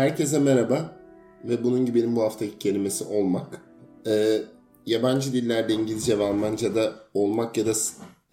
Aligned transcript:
Herkese 0.00 0.38
merhaba 0.38 0.96
ve 1.44 1.64
bunun 1.64 1.86
gibi 1.86 1.98
benim 1.98 2.16
bu 2.16 2.22
haftaki 2.22 2.58
kelimesi 2.58 3.04
olmak. 3.04 3.62
Ee, 4.06 4.40
yabancı 4.86 5.32
dillerde 5.32 5.72
İngilizce 5.72 6.18
ve 6.18 6.24
Almanca'da 6.24 6.94
olmak 7.14 7.56
ya 7.56 7.66
da 7.66 7.72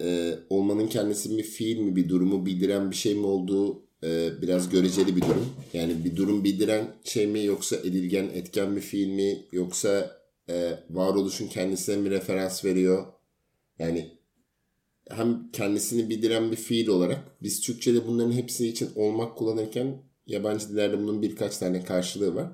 e, 0.00 0.34
olmanın 0.50 0.86
kendisi 0.86 1.38
bir 1.38 1.42
fiil 1.42 1.78
mi, 1.78 1.96
bir 1.96 2.08
durumu 2.08 2.46
bildiren 2.46 2.90
bir 2.90 2.96
şey 2.96 3.14
mi 3.14 3.26
olduğu 3.26 3.82
e, 4.04 4.42
biraz 4.42 4.68
göreceli 4.68 5.16
bir 5.16 5.20
durum. 5.20 5.46
Yani 5.72 6.04
bir 6.04 6.16
durum 6.16 6.44
bildiren 6.44 6.84
şey 7.04 7.26
mi 7.26 7.44
yoksa 7.44 7.76
edilgen, 7.76 8.24
etken 8.24 8.76
bir 8.76 8.80
fiil 8.80 9.08
mi 9.08 9.46
yoksa 9.52 10.20
e, 10.50 10.78
varoluşun 10.90 11.48
kendisine 11.48 11.96
mi 11.96 12.10
referans 12.10 12.64
veriyor? 12.64 13.06
Yani 13.78 14.18
hem 15.10 15.50
kendisini 15.52 16.10
bildiren 16.10 16.50
bir 16.50 16.56
fiil 16.56 16.88
olarak 16.88 17.42
biz 17.42 17.60
Türkçe'de 17.60 18.06
bunların 18.06 18.32
hepsi 18.32 18.68
için 18.68 18.90
olmak 18.94 19.36
kullanırken 19.36 20.07
yabancı 20.28 20.68
dillerde 20.68 20.98
bunun 21.02 21.22
birkaç 21.22 21.58
tane 21.58 21.84
karşılığı 21.84 22.34
var. 22.34 22.48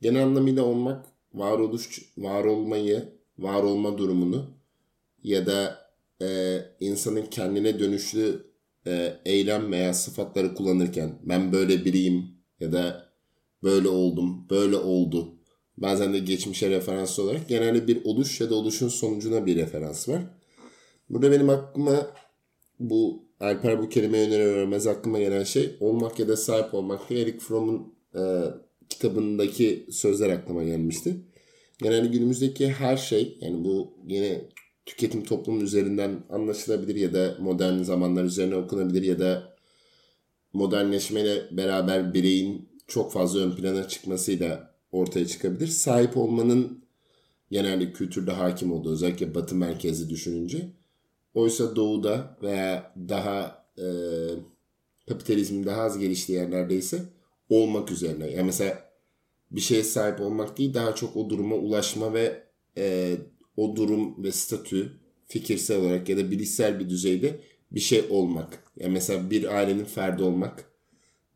Genel 0.00 0.22
anlamıyla 0.22 0.62
olmak 0.62 1.06
varoluş, 1.34 2.02
var 2.18 2.44
olmayı, 2.44 3.08
var 3.38 3.62
olma 3.62 3.98
durumunu 3.98 4.50
ya 5.22 5.46
da 5.46 5.90
e, 6.22 6.58
insanın 6.80 7.26
kendine 7.26 7.78
dönüşlü 7.78 8.46
e, 8.86 9.16
eylem 9.24 9.72
veya 9.72 9.94
sıfatları 9.94 10.54
kullanırken 10.54 11.18
ben 11.22 11.52
böyle 11.52 11.84
biriyim 11.84 12.24
ya 12.60 12.72
da 12.72 13.10
böyle 13.62 13.88
oldum, 13.88 14.46
böyle 14.50 14.76
oldu. 14.76 15.34
Bazen 15.76 16.12
de 16.12 16.18
geçmişe 16.18 16.70
referans 16.70 17.18
olarak 17.18 17.48
genelde 17.48 17.88
bir 17.88 18.04
oluş 18.04 18.40
ya 18.40 18.50
da 18.50 18.54
oluşun 18.54 18.88
sonucuna 18.88 19.46
bir 19.46 19.56
referans 19.56 20.08
var. 20.08 20.22
Burada 21.10 21.32
benim 21.32 21.50
aklıma 21.50 22.06
bu 22.80 23.29
Alper 23.40 23.82
bu 23.82 23.88
kelime 23.88 24.20
önerir 24.20 24.56
vermez 24.56 24.86
aklıma 24.86 25.18
gelen 25.18 25.44
şey 25.44 25.76
olmak 25.80 26.18
ya 26.18 26.28
da 26.28 26.36
sahip 26.36 26.74
olmak 26.74 27.08
diye 27.08 27.22
Eric 27.22 27.38
Fromm'un 27.38 27.94
e, 28.14 28.20
kitabındaki 28.88 29.86
sözler 29.90 30.30
aklıma 30.30 30.64
gelmişti. 30.64 31.16
Genelde 31.82 32.06
günümüzdeki 32.06 32.68
her 32.68 32.96
şey 32.96 33.38
yani 33.40 33.64
bu 33.64 33.94
yine 34.06 34.48
tüketim 34.86 35.24
toplumu 35.24 35.62
üzerinden 35.62 36.24
anlaşılabilir 36.30 36.94
ya 36.94 37.14
da 37.14 37.36
modern 37.40 37.82
zamanlar 37.82 38.24
üzerine 38.24 38.56
okunabilir 38.56 39.02
ya 39.02 39.18
da 39.18 39.56
modernleşmeyle 40.52 41.42
beraber 41.50 42.14
bireyin 42.14 42.68
çok 42.86 43.12
fazla 43.12 43.40
ön 43.40 43.56
plana 43.56 43.88
çıkmasıyla 43.88 44.74
ortaya 44.92 45.26
çıkabilir. 45.26 45.66
Sahip 45.66 46.16
olmanın 46.16 46.84
genelde 47.50 47.92
kültürde 47.92 48.30
hakim 48.32 48.72
olduğu 48.72 48.92
özellikle 48.92 49.34
batı 49.34 49.54
merkezli 49.54 50.10
düşününce 50.10 50.79
oysa 51.34 51.76
doğuda 51.76 52.38
veya 52.42 52.94
daha 53.08 53.66
e, 53.78 53.86
kapitalizmin 55.08 55.66
daha 55.66 55.82
az 55.82 55.98
geliştiği 55.98 56.38
yerlerde 56.38 56.76
ise 56.76 57.02
olmak 57.48 57.90
üzerine. 57.90 58.30
Yani 58.30 58.46
mesela 58.46 58.90
bir 59.50 59.60
şeye 59.60 59.84
sahip 59.84 60.20
olmak 60.20 60.58
değil 60.58 60.74
daha 60.74 60.94
çok 60.94 61.16
o 61.16 61.30
duruma 61.30 61.56
ulaşma 61.56 62.14
ve 62.14 62.42
e, 62.76 63.16
o 63.56 63.76
durum 63.76 64.24
ve 64.24 64.32
statü 64.32 65.00
fikirsel 65.26 65.80
olarak 65.80 66.08
ya 66.08 66.16
da 66.16 66.30
bilişsel 66.30 66.80
bir 66.80 66.88
düzeyde 66.88 67.40
bir 67.70 67.80
şey 67.80 68.04
olmak. 68.10 68.64
Yani 68.76 68.92
mesela 68.92 69.30
bir 69.30 69.56
ailenin 69.56 69.84
ferdi 69.84 70.22
olmak, 70.22 70.64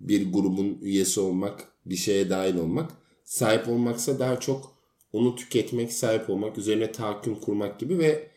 bir 0.00 0.32
grubun 0.32 0.78
üyesi 0.82 1.20
olmak, 1.20 1.68
bir 1.86 1.96
şeye 1.96 2.30
dahil 2.30 2.56
olmak. 2.56 2.90
Sahip 3.24 3.68
olmaksa 3.68 4.18
daha 4.18 4.40
çok 4.40 4.74
onu 5.12 5.36
tüketmek, 5.36 5.92
sahip 5.92 6.30
olmak, 6.30 6.58
üzerine 6.58 6.92
tahakküm 6.92 7.34
kurmak 7.34 7.80
gibi 7.80 7.98
ve 7.98 8.30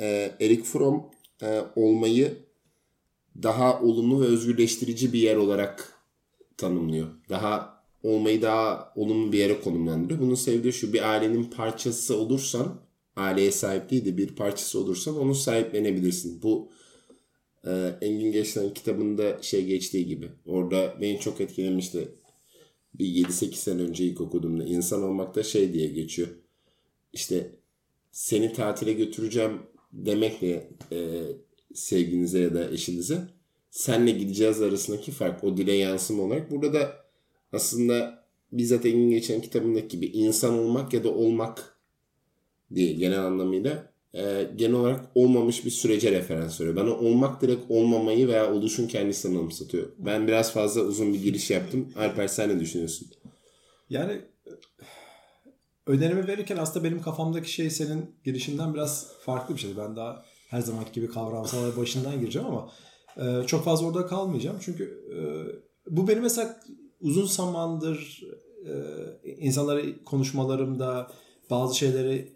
e, 0.00 0.32
Eric 0.40 0.62
Fromm 0.62 1.04
e, 1.42 1.60
olmayı 1.76 2.36
daha 3.42 3.82
olumlu 3.82 4.20
ve 4.20 4.24
özgürleştirici 4.24 5.12
bir 5.12 5.18
yer 5.18 5.36
olarak 5.36 5.92
tanımlıyor. 6.56 7.08
Daha 7.28 7.82
olmayı 8.02 8.42
daha 8.42 8.92
olumlu 8.96 9.32
bir 9.32 9.38
yere 9.38 9.60
konumlandırıyor. 9.60 10.20
Bunun 10.20 10.34
sebebi 10.34 10.72
şu 10.72 10.92
bir 10.92 11.10
ailenin 11.10 11.44
parçası 11.44 12.16
olursan 12.16 12.80
aileye 13.16 13.52
sahip 13.52 13.90
değil 13.90 14.04
de 14.04 14.16
bir 14.16 14.28
parçası 14.28 14.80
olursan 14.80 15.18
onu 15.18 15.34
sahiplenebilirsin. 15.34 16.42
Bu 16.42 16.70
e, 17.66 17.98
Engin 18.00 18.32
Geçten 18.32 18.74
kitabında 18.74 19.42
şey 19.42 19.64
geçtiği 19.64 20.06
gibi. 20.06 20.28
Orada 20.46 20.96
beni 21.00 21.20
çok 21.20 21.40
etkilemişti. 21.40 22.08
Bir 22.94 23.06
7-8 23.06 23.54
sene 23.54 23.82
önce 23.82 24.04
ilk 24.04 24.20
okuduğumda 24.20 24.64
insan 24.64 25.02
olmakta 25.02 25.42
şey 25.42 25.72
diye 25.72 25.88
geçiyor. 25.88 26.28
İşte 27.12 27.50
seni 28.12 28.52
tatile 28.52 28.92
götüreceğim 28.92 29.62
demekle 29.92 30.70
e, 30.92 31.22
sevginize 31.74 32.40
ya 32.40 32.54
da 32.54 32.70
eşinize 32.70 33.18
senle 33.70 34.10
gideceğiz 34.10 34.62
arasındaki 34.62 35.10
fark 35.12 35.44
o 35.44 35.56
dile 35.56 35.72
yansıma 35.72 36.22
olarak 36.22 36.50
burada 36.50 36.72
da 36.72 36.96
aslında 37.52 38.24
bizzat 38.52 38.86
Engin 38.86 39.10
geçen 39.10 39.40
kitabındaki 39.40 39.88
gibi 39.88 40.06
insan 40.06 40.58
olmak 40.58 40.92
ya 40.92 41.04
da 41.04 41.08
olmak 41.14 41.78
diye 42.74 42.92
genel 42.92 43.20
anlamıyla 43.20 43.92
e, 44.14 44.50
genel 44.56 44.74
olarak 44.74 45.04
olmamış 45.14 45.64
bir 45.64 45.70
sürece 45.70 46.12
referans 46.12 46.60
veriyor. 46.60 46.76
Bana 46.76 46.96
olmak 46.96 47.42
direkt 47.42 47.62
olmamayı 47.68 48.28
veya 48.28 48.54
oluşun 48.54 48.86
kendisini 48.86 49.38
anımsatıyor. 49.38 49.86
Ben 49.98 50.28
biraz 50.28 50.52
fazla 50.52 50.80
uzun 50.80 51.14
bir 51.14 51.22
giriş 51.22 51.50
yaptım. 51.50 51.92
Alper 51.96 52.28
sen 52.28 52.48
ne 52.48 52.60
düşünüyorsun? 52.60 53.08
Yani 53.90 54.20
önerimi 55.88 56.26
verirken 56.26 56.56
aslında 56.56 56.84
benim 56.84 57.02
kafamdaki 57.02 57.52
şey 57.52 57.70
senin 57.70 58.14
girişinden 58.24 58.74
biraz 58.74 59.12
farklı 59.20 59.54
bir 59.54 59.60
şey. 59.60 59.76
Ben 59.76 59.96
daha 59.96 60.24
her 60.50 60.60
zamanki 60.60 60.92
gibi 60.92 61.08
kavramsal 61.08 61.76
başından 61.76 62.20
gireceğim 62.20 62.48
ama 62.48 62.70
e, 63.16 63.46
çok 63.46 63.64
fazla 63.64 63.86
orada 63.86 64.06
kalmayacağım. 64.06 64.56
Çünkü 64.60 64.84
e, 65.14 65.18
bu 65.96 66.08
benim 66.08 66.22
mesela 66.22 66.60
uzun 67.00 67.26
zamandır 67.26 68.22
e, 68.66 68.74
insanlara 69.36 69.82
konuşmalarımda 70.04 71.10
bazı 71.50 71.78
şeyleri 71.78 72.34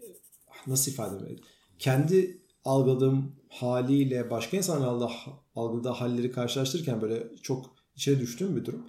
nasıl 0.67 0.91
ifade 0.91 1.15
edeyim? 1.17 1.39
Kendi 1.79 2.41
algıladığım 2.65 3.35
haliyle 3.49 4.29
başka 4.29 4.57
insanlarla 4.57 5.11
algıladığı 5.55 5.89
halleri 5.89 6.31
karşılaştırırken 6.31 7.01
böyle 7.01 7.35
çok 7.41 7.75
içine 7.95 8.19
düştüğüm 8.19 8.55
bir 8.55 8.65
durum. 8.65 8.85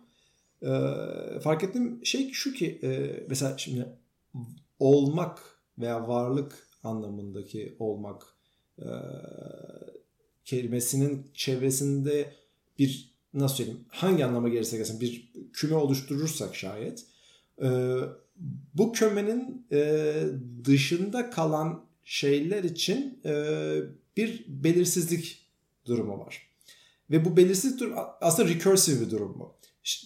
Ee, 0.62 1.40
fark 1.40 1.64
ettiğim 1.64 2.06
şey 2.06 2.32
şu 2.32 2.52
ki 2.52 2.80
e, 2.82 3.10
mesela 3.28 3.58
şimdi 3.58 3.98
olmak 4.78 5.42
veya 5.78 6.08
varlık 6.08 6.68
anlamındaki 6.82 7.76
olmak 7.78 8.22
e, 8.78 8.88
kelimesinin 10.44 11.30
çevresinde 11.34 12.32
bir 12.78 13.14
nasıl 13.34 13.56
söyleyeyim 13.56 13.84
hangi 13.88 14.24
anlama 14.24 14.48
gelirse 14.48 14.76
gelsin 14.76 15.00
bir 15.00 15.32
küme 15.52 15.76
oluşturursak 15.76 16.54
şayet 16.54 17.06
e, 17.62 17.98
bu 18.74 18.92
kümenin 18.92 19.66
e, 19.72 20.14
dışında 20.64 21.30
kalan 21.30 21.84
şeyler 22.04 22.64
için 22.64 23.20
e, 23.24 23.34
bir 24.16 24.44
belirsizlik 24.48 25.46
durumu 25.86 26.18
var. 26.18 26.50
Ve 27.10 27.24
bu 27.24 27.36
belirsizlik 27.36 27.80
durum 27.80 27.94
aslında 28.20 28.48
recursive 28.48 29.06
bir 29.06 29.10
durum 29.10 29.36
bu. 29.38 29.56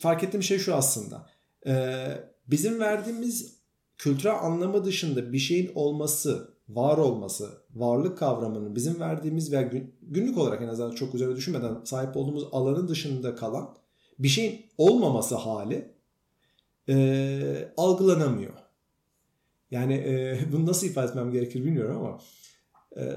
Fark 0.00 0.24
ettiğim 0.24 0.42
şey 0.42 0.58
şu 0.58 0.74
aslında. 0.74 1.30
E, 1.66 2.04
bizim 2.46 2.80
verdiğimiz 2.80 3.57
kültürel 3.98 4.38
anlamı 4.40 4.84
dışında 4.84 5.32
bir 5.32 5.38
şeyin 5.38 5.72
olması, 5.74 6.54
var 6.68 6.98
olması, 6.98 7.50
varlık 7.74 8.18
kavramının 8.18 8.76
bizim 8.76 9.00
verdiğimiz 9.00 9.52
veya 9.52 9.70
günlük 10.02 10.38
olarak 10.38 10.62
en 10.62 10.68
azından 10.68 10.94
çok 10.94 11.14
üzerine 11.14 11.36
düşünmeden 11.36 11.84
sahip 11.84 12.16
olduğumuz 12.16 12.44
alanın 12.52 12.88
dışında 12.88 13.34
kalan 13.34 13.74
bir 14.18 14.28
şeyin 14.28 14.66
olmaması 14.78 15.34
hali 15.34 15.94
e, 16.88 17.72
algılanamıyor. 17.76 18.52
Yani 19.70 19.94
e, 19.94 20.38
bunu 20.52 20.66
nasıl 20.66 20.86
ifade 20.86 21.08
etmem 21.08 21.30
gerekir 21.30 21.64
bilmiyorum 21.64 21.96
ama 21.96 22.20
e, 22.96 23.16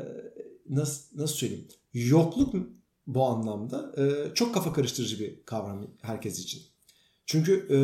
nasıl, 0.69 1.21
nasıl 1.21 1.35
söyleyeyim? 1.35 1.67
Yokluk 1.93 2.55
bu 3.07 3.25
anlamda 3.25 3.91
e, 3.97 4.33
çok 4.33 4.53
kafa 4.53 4.73
karıştırıcı 4.73 5.19
bir 5.19 5.45
kavram 5.45 5.87
herkes 6.01 6.39
için. 6.39 6.61
Çünkü 7.25 7.67
e, 7.69 7.77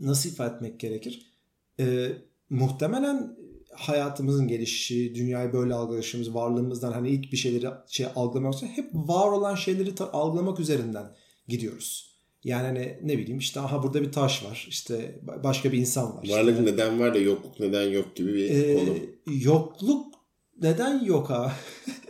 nasıl 0.00 0.30
ifade 0.30 0.54
etmek 0.54 0.80
gerekir? 0.80 1.32
E, 1.80 2.12
muhtemelen 2.50 3.36
hayatımızın 3.72 4.48
gelişi, 4.48 5.14
dünyayı 5.14 5.52
böyle 5.52 5.74
algılayışımız, 5.74 6.34
varlığımızdan 6.34 6.92
hani 6.92 7.10
ilk 7.10 7.32
bir 7.32 7.36
şeyleri 7.36 7.66
şey 7.88 8.06
algılamak 8.16 8.54
için 8.54 8.66
hep 8.66 8.90
var 8.94 9.32
olan 9.32 9.54
şeyleri 9.54 10.02
algılamak 10.12 10.60
üzerinden 10.60 11.06
gidiyoruz. 11.48 12.08
Yani 12.44 12.66
hani 12.66 12.98
ne 13.02 13.18
bileyim 13.18 13.38
işte 13.38 13.60
aha 13.60 13.82
burada 13.82 14.02
bir 14.02 14.12
taş 14.12 14.44
var. 14.44 14.66
işte 14.68 15.20
başka 15.44 15.72
bir 15.72 15.78
insan 15.78 16.16
var. 16.16 16.28
Varlık 16.28 16.58
işte. 16.58 16.72
neden 16.72 17.00
var 17.00 17.14
da 17.14 17.18
yokluk 17.18 17.60
neden 17.60 17.82
yok 17.82 18.16
gibi 18.16 18.34
bir 18.34 18.50
ee, 18.50 18.74
konu. 18.74 18.96
Yokluk 19.26 20.14
neden 20.62 21.04
yok 21.04 21.30
ha? 21.30 21.52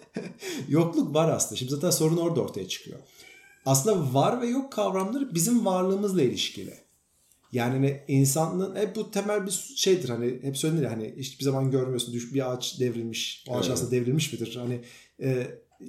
yokluk 0.68 1.14
var 1.14 1.28
aslında. 1.28 1.56
Şimdi 1.56 1.72
zaten 1.72 1.90
sorun 1.90 2.16
orada 2.16 2.40
ortaya 2.40 2.68
çıkıyor. 2.68 2.98
Aslında 3.66 4.14
var 4.14 4.40
ve 4.40 4.46
yok 4.46 4.72
kavramları 4.72 5.34
bizim 5.34 5.66
varlığımızla 5.66 6.22
ilişkili. 6.22 6.74
Yani 7.52 7.72
hani 7.72 8.00
insanlığın 8.08 8.76
hep 8.76 8.96
bu 8.96 9.10
temel 9.10 9.46
bir 9.46 9.50
şeydir 9.76 10.08
hani 10.08 10.38
hep 10.42 10.56
söylenir 10.56 10.84
hani 10.84 11.14
hiçbir 11.16 11.44
zaman 11.44 11.70
görmüyorsun 11.70 12.14
düş 12.14 12.34
bir 12.34 12.52
ağaç 12.52 12.80
devrilmiş 12.80 13.44
o 13.48 13.56
ağaç 13.56 13.66
evet. 13.66 13.74
aslında 13.74 13.90
devrilmiş 13.90 14.32
midir 14.32 14.56
hani 14.60 14.80
e, 15.22 15.46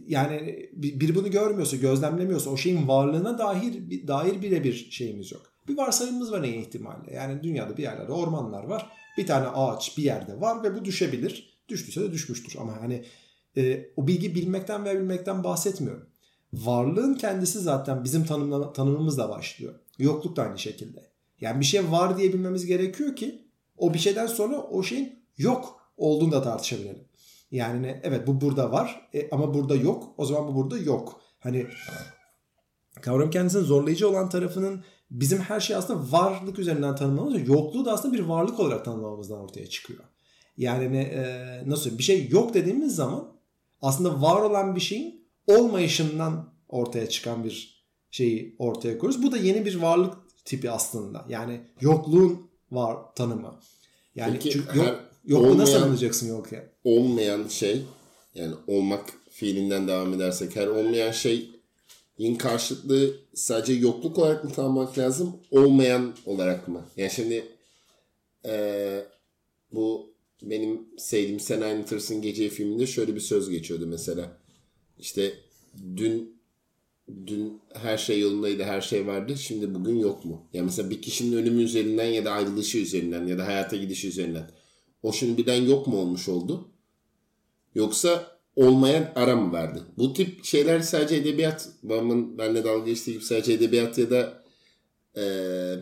yani 0.07 0.69
biri 0.73 1.15
bunu 1.15 1.31
görmüyorsa 1.31 1.77
gözlemlemiyorsa 1.77 2.49
o 2.49 2.57
şeyin 2.57 2.87
varlığına 2.87 3.37
dair 3.37 3.73
dair 4.07 4.41
birebir 4.41 4.87
şeyimiz 4.91 5.31
yok. 5.31 5.41
Bir 5.67 5.77
varsayımımız 5.77 6.31
var 6.31 6.43
en 6.43 6.53
ihtimalle. 6.53 7.13
Yani 7.13 7.43
dünyada 7.43 7.77
bir 7.77 7.83
yerlerde 7.83 8.11
ormanlar 8.11 8.63
var. 8.63 8.89
Bir 9.17 9.27
tane 9.27 9.47
ağaç 9.47 9.97
bir 9.97 10.03
yerde 10.03 10.41
var 10.41 10.63
ve 10.63 10.75
bu 10.75 10.85
düşebilir. 10.85 11.59
Düştüyse 11.69 12.01
de 12.01 12.11
düşmüştür. 12.11 12.55
Ama 12.59 12.81
hani 12.81 13.05
e, 13.57 13.89
o 13.95 14.07
bilgi 14.07 14.35
bilmekten 14.35 14.85
ve 14.85 14.99
bilmekten 14.99 15.43
bahsetmiyorum. 15.43 16.09
Varlığın 16.53 17.13
kendisi 17.13 17.59
zaten 17.59 18.03
bizim 18.03 18.25
tanımla, 18.25 18.73
tanımımızla 18.73 19.29
başlıyor. 19.29 19.73
Yokluk 19.99 20.35
da 20.35 20.43
aynı 20.43 20.59
şekilde. 20.59 21.08
Yani 21.41 21.59
bir 21.59 21.65
şey 21.65 21.91
var 21.91 22.17
diye 22.17 22.33
bilmemiz 22.33 22.65
gerekiyor 22.65 23.15
ki 23.15 23.47
o 23.77 23.93
bir 23.93 23.99
şeyden 23.99 24.27
sonra 24.27 24.61
o 24.61 24.83
şeyin 24.83 25.19
yok 25.37 25.81
olduğunu 25.97 26.31
da 26.31 26.41
tartışabilelim. 26.41 27.03
Yani 27.51 27.99
evet 28.03 28.27
bu 28.27 28.41
burada 28.41 28.71
var 28.71 29.09
e, 29.13 29.29
ama 29.29 29.53
burada 29.53 29.75
yok. 29.75 30.13
O 30.17 30.25
zaman 30.25 30.47
bu 30.47 30.55
burada 30.55 30.77
yok. 30.77 31.21
Hani 31.39 31.67
kavram 33.01 33.29
kendisinin 33.29 33.63
zorlayıcı 33.63 34.09
olan 34.09 34.29
tarafının 34.29 34.83
bizim 35.11 35.39
her 35.39 35.59
şey 35.59 35.75
aslında 35.75 36.11
varlık 36.11 36.59
üzerinden 36.59 36.95
tanımlamamız 36.95 37.47
yokluğu 37.47 37.85
da 37.85 37.93
aslında 37.93 38.13
bir 38.13 38.23
varlık 38.23 38.59
olarak 38.59 38.85
tanımlamamızdan 38.85 39.39
ortaya 39.39 39.69
çıkıyor. 39.69 40.03
Yani 40.57 40.93
ne, 40.93 41.01
e, 41.01 41.63
nasıl 41.69 41.97
bir 41.97 42.03
şey 42.03 42.29
yok 42.29 42.53
dediğimiz 42.53 42.95
zaman 42.95 43.31
aslında 43.81 44.21
var 44.21 44.41
olan 44.41 44.75
bir 44.75 44.81
şeyin 44.81 45.29
olmayışından 45.47 46.53
ortaya 46.69 47.09
çıkan 47.09 47.43
bir 47.43 47.85
şeyi 48.11 48.55
ortaya 48.59 48.97
koyuyoruz. 48.97 49.23
Bu 49.23 49.31
da 49.31 49.37
yeni 49.37 49.65
bir 49.65 49.75
varlık 49.75 50.13
tipi 50.45 50.71
aslında. 50.71 51.25
Yani 51.29 51.61
yokluğun 51.81 52.49
var 52.71 52.97
tanımı. 53.15 53.59
Yani 54.15 54.33
Peki, 54.33 54.49
çünkü 54.49 54.77
yok, 54.77 54.99
yokluğu 55.25 55.57
nasıl 55.57 55.71
olmayan- 55.73 55.83
anlayacaksın 55.83 56.27
yok 56.29 56.51
ya? 56.51 56.65
olmayan 56.83 57.47
şey 57.47 57.81
yani 58.35 58.53
olmak 58.67 59.13
fiilinden 59.29 59.87
devam 59.87 60.13
edersek 60.13 60.55
her 60.55 60.67
olmayan 60.67 61.11
şeyin 61.11 62.35
karşılığı 62.39 63.15
sadece 63.33 63.73
yokluk 63.73 64.17
olarak 64.17 64.43
mı 64.43 64.51
tanımlamak 64.51 64.97
lazım 64.97 65.35
olmayan 65.51 66.13
olarak 66.25 66.67
mı? 66.67 66.85
Yani 66.97 67.11
şimdi 67.11 67.45
eee, 68.45 69.05
bu 69.71 70.13
benim 70.43 70.87
sevdiğim 70.97 71.39
Sen 71.39 71.61
Anlatırsın 71.61 72.21
Gece 72.21 72.49
filminde 72.49 72.87
şöyle 72.87 73.15
bir 73.15 73.19
söz 73.19 73.49
geçiyordu 73.49 73.87
mesela. 73.87 74.37
İşte 74.99 75.33
dün 75.97 76.38
dün 77.27 77.61
her 77.73 77.97
şey 77.97 78.19
yolundaydı, 78.19 78.63
her 78.63 78.81
şey 78.81 79.07
vardı. 79.07 79.37
Şimdi 79.37 79.73
bugün 79.75 79.95
yok 79.99 80.25
mu? 80.25 80.47
Yani 80.53 80.65
mesela 80.65 80.89
bir 80.89 81.01
kişinin 81.01 81.37
ölümü 81.37 81.63
üzerinden 81.63 82.05
ya 82.05 82.25
da 82.25 82.31
ayrılışı 82.31 82.77
üzerinden 82.77 83.27
ya 83.27 83.37
da 83.37 83.47
hayata 83.47 83.75
gidişi 83.75 84.07
üzerinden. 84.07 84.49
O 85.03 85.13
şimdi 85.13 85.37
birden 85.37 85.61
yok 85.61 85.87
mu 85.87 85.97
olmuş 85.97 86.29
oldu? 86.29 86.67
Yoksa 87.75 88.37
olmayan 88.55 89.11
ara 89.15 89.35
mı 89.35 89.53
verdi? 89.53 89.79
Bu 89.97 90.13
tip 90.13 90.45
şeyler 90.45 90.79
sadece 90.79 91.15
edebiyat, 91.15 91.69
babamın 91.83 92.37
benimle 92.37 92.63
dalga 92.63 92.85
geçtiği 92.85 93.11
gibi 93.13 93.23
sadece 93.23 93.53
edebiyat 93.53 93.97
ya 93.97 94.09
da 94.09 94.43
eee 95.17 95.79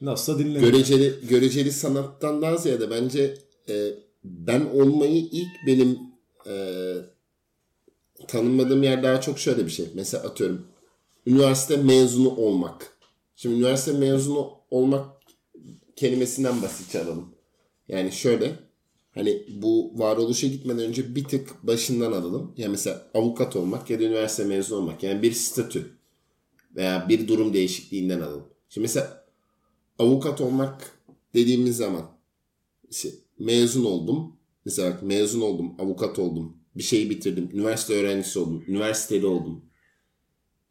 Nasılsa 0.00 0.38
dinlemiyor. 0.38 0.72
göreceli, 0.72 1.14
göreceli 1.28 1.72
sanattan 1.72 2.42
daha 2.42 2.56
ziyade 2.56 2.90
bence 2.90 3.34
e, 3.68 3.94
ben 4.24 4.60
olmayı 4.74 5.16
ilk 5.16 5.66
benim 5.66 5.98
e, 6.46 6.54
tanımladığım 8.28 8.82
yer 8.82 9.02
daha 9.02 9.20
çok 9.20 9.38
şöyle 9.38 9.66
bir 9.66 9.70
şey. 9.70 9.86
Mesela 9.94 10.24
atıyorum 10.24 10.66
üniversite 11.26 11.76
mezunu 11.76 12.30
olmak. 12.30 12.98
Şimdi 13.36 13.54
üniversite 13.54 13.92
mezunu 13.92 14.50
olmak 14.70 15.06
kelimesinden 15.96 16.62
basitçe 16.62 17.02
alalım. 17.02 17.34
Yani 17.88 18.12
şöyle 18.12 18.58
hani 19.14 19.42
bu 19.48 19.92
varoluşa 19.94 20.46
gitmeden 20.46 20.84
önce 20.84 21.14
bir 21.14 21.24
tık 21.24 21.66
başından 21.66 22.12
alalım. 22.12 22.54
Yani 22.56 22.70
mesela 22.70 23.06
avukat 23.14 23.56
olmak 23.56 23.90
ya 23.90 24.00
da 24.00 24.04
üniversite 24.04 24.44
mezunu 24.44 24.78
olmak. 24.78 25.02
Yani 25.02 25.22
bir 25.22 25.32
statü 25.32 25.96
veya 26.76 27.08
bir 27.08 27.28
durum 27.28 27.54
değişikliğinden 27.54 28.20
alalım. 28.20 28.44
Şimdi 28.68 28.82
mesela 28.82 29.24
avukat 29.98 30.40
olmak 30.40 30.98
dediğimiz 31.34 31.76
zaman 31.76 32.10
işte 32.90 33.08
mezun 33.38 33.84
oldum. 33.84 34.36
Mesela 34.64 34.98
mezun 35.02 35.40
oldum, 35.40 35.74
avukat 35.78 36.18
oldum. 36.18 36.56
Bir 36.76 36.82
şeyi 36.82 37.10
bitirdim. 37.10 37.50
Üniversite 37.52 37.94
öğrencisi 37.94 38.38
oldum. 38.38 38.64
Üniversiteli 38.68 39.26
oldum. 39.26 39.64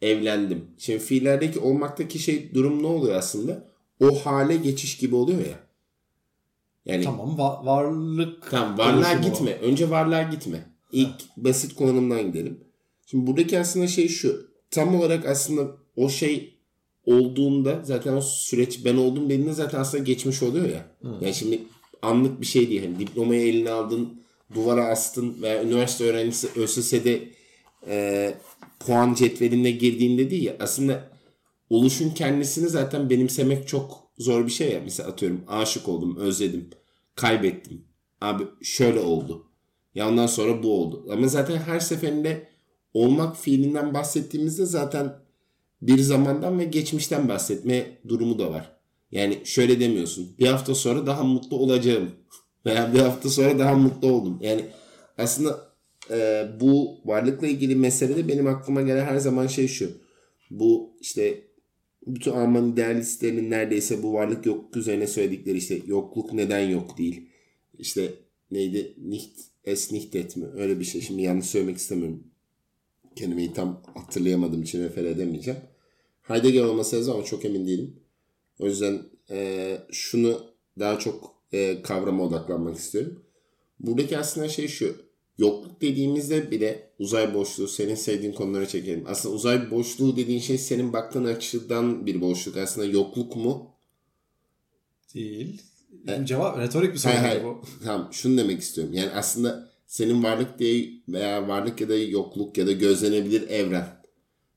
Evlendim. 0.02 0.66
Şimdi 0.78 1.00
fiillerdeki 1.00 1.60
olmaktaki 1.60 2.20
şey 2.20 2.54
durum 2.54 2.84
ne 2.84 2.88
oluyor 2.88 3.16
aslında? 3.16 3.72
O 4.00 4.16
hale 4.16 4.56
geçiş 4.56 4.98
gibi 4.98 5.16
oluyor 5.16 5.40
ya. 5.40 5.60
Yani 6.86 7.04
Tamam 7.04 7.30
va- 7.30 7.66
varlık. 7.66 8.52
Tamam 8.52 8.78
varlığa 8.78 9.14
gitme. 9.14 9.52
Önce 9.52 9.90
varlığa 9.90 10.24
gitme. 10.24 10.66
İlk 10.92 11.38
basit 11.38 11.76
kullanımdan 11.76 12.22
gidelim. 12.28 12.60
Şimdi 13.06 13.28
buradaki 13.28 13.60
aslında 13.60 13.88
şey 13.88 14.08
şu. 14.08 14.52
Tam 14.72 14.96
olarak 14.96 15.26
aslında 15.26 15.68
o 15.96 16.10
şey 16.10 16.58
olduğunda 17.06 17.82
zaten 17.84 18.14
o 18.14 18.22
süreç 18.22 18.86
ben 18.86 18.96
oldum 18.96 19.26
dediğinde 19.30 19.54
zaten 19.54 19.80
aslında 19.80 20.04
geçmiş 20.04 20.44
oluyor 20.44 20.70
ya. 20.70 20.86
Yani 21.22 21.34
şimdi 21.34 21.64
anlık 22.02 22.42
bir 22.42 22.46
şey 22.46 22.70
değil. 22.70 22.84
Hani 22.84 23.00
diplomayı 23.00 23.48
eline 23.48 23.72
aldın, 23.72 24.21
duvara 24.54 24.86
astın 24.86 25.42
veya 25.42 25.64
üniversite 25.64 26.04
öğrencisi 26.04 26.48
ÖSS'de 26.56 27.30
e, 27.88 28.34
puan 28.80 29.14
cetveline 29.14 29.72
girdiğinde 29.72 30.32
değil 30.32 30.44
ya. 30.44 30.56
Aslında 30.60 31.10
oluşun 31.70 32.10
kendisini 32.10 32.70
zaten 32.70 33.10
benimsemek 33.10 33.68
çok 33.68 34.08
zor 34.18 34.46
bir 34.46 34.52
şey 34.52 34.72
ya. 34.72 34.82
Mesela 34.84 35.10
atıyorum 35.10 35.44
aşık 35.48 35.88
oldum, 35.88 36.18
özledim, 36.18 36.70
kaybettim. 37.16 37.86
Abi 38.22 38.44
şöyle 38.62 39.00
oldu. 39.00 39.46
Ya 39.96 40.10
ondan 40.10 40.28
sonra 40.28 40.64
bu 40.64 40.82
oldu. 40.82 41.08
Ama 41.12 41.28
zaten 41.28 41.58
her 41.58 41.80
seferinde 41.80 42.48
olmak 42.94 43.38
fiilinden 43.38 43.94
bahsettiğimizde 43.94 44.66
zaten 44.66 45.16
bir 45.82 46.00
zamandan 46.00 46.60
ve 46.60 46.64
geçmişten 46.64 47.30
bahsetme 47.30 47.98
durumu 48.08 48.40
da 48.40 48.52
var. 48.52 48.78
Yani 49.12 49.42
şöyle 49.44 49.80
demiyorsun. 49.80 50.36
Bir 50.40 50.48
hafta 50.48 50.76
sonra 50.76 51.08
daha 51.08 51.24
mutlu 51.24 51.58
olacağım. 51.58 52.12
Veya 52.66 52.94
bir 52.94 53.00
hafta 53.00 53.30
sonra 53.30 53.60
daha 53.60 53.76
mutlu 53.76 54.12
oldum. 54.12 54.38
Yani 54.42 54.66
aslında 55.18 55.72
e, 56.12 56.48
bu 56.60 56.98
varlıkla 57.06 57.48
ilgili 57.48 57.76
meselede 57.76 58.28
benim 58.28 58.48
aklıma 58.48 58.82
gelen 58.82 59.06
her 59.06 59.18
zaman 59.18 59.48
şey 59.48 59.68
şu. 59.68 59.92
Bu 60.52 60.98
işte 61.02 61.42
bütün 62.08 62.32
Alman 62.32 62.72
idealistlerinin 62.72 63.52
neredeyse 63.52 64.04
bu 64.04 64.14
varlık 64.14 64.46
yokluk 64.46 64.78
üzerine 64.78 65.08
söyledikleri 65.08 65.58
işte 65.58 65.80
yokluk 65.86 66.34
neden 66.34 66.70
yok 66.70 66.98
değil. 66.98 67.30
İşte 67.80 68.14
neydi? 68.52 68.94
Nicht 68.98 69.40
es 69.64 69.92
nicht 69.92 70.16
et 70.16 70.38
mi? 70.38 70.46
Öyle 70.56 70.80
bir 70.80 70.86
şey. 70.86 71.02
Şimdi 71.02 71.22
yanlış 71.22 71.46
söylemek 71.46 71.78
istemiyorum. 71.78 72.24
Kelimeyi 73.16 73.54
tam 73.54 73.84
hatırlayamadığım 73.94 74.64
için 74.64 74.84
refer 74.84 75.04
edemeyeceğim. 75.04 75.60
Heidegger 76.22 76.64
olması 76.64 76.96
lazım 76.96 77.14
ama 77.14 77.24
çok 77.24 77.46
emin 77.46 77.68
değilim. 77.68 78.00
O 78.60 78.66
yüzden 78.66 79.02
e, 79.30 79.78
şunu 79.92 80.42
daha 80.80 81.00
çok 81.00 81.31
e, 81.52 81.82
kavrama 81.82 82.24
odaklanmak 82.24 82.78
istiyorum. 82.78 83.24
Buradaki 83.80 84.18
aslında 84.18 84.50
şey 84.50 84.68
şu. 84.68 84.96
Yokluk 85.38 85.82
dediğimizde 85.82 86.52
bile 86.52 86.92
uzay 87.00 87.34
boşluğu 87.34 87.68
senin 87.68 87.96
sevdiğin 87.96 88.34
konulara 88.34 88.68
çekelim. 88.68 89.04
Aslında 89.08 89.36
uzay 89.36 89.72
boşluğu 89.72 90.16
dediğin 90.18 90.40
şey 90.40 90.58
senin 90.58 90.94
baktığın 90.94 91.26
açıdan 91.26 92.06
bir 92.06 92.22
boşluk. 92.22 92.58
Aslında 92.58 92.88
yokluk 92.88 93.36
mu? 93.36 93.76
Değil. 95.14 95.62
Cevap 96.24 96.60
retorik 96.60 96.94
bir 96.94 96.98
soru 96.98 97.14
bu. 97.44 97.62
Tamam 97.84 98.10
şunu 98.12 98.38
demek 98.38 98.62
istiyorum. 98.62 98.94
Yani 98.94 99.12
aslında 99.12 99.72
senin 99.88 100.24
varlık 100.24 100.60
diye 100.60 100.90
veya 101.08 101.48
varlık 101.48 101.82
ya 101.82 101.90
da 101.90 101.96
yokluk 101.96 102.58
ya 102.58 102.68
da 102.68 102.72
gözlenebilir 102.72 103.50
evren 103.50 103.88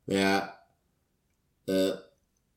veya 0.08 0.54
e, 1.68 1.88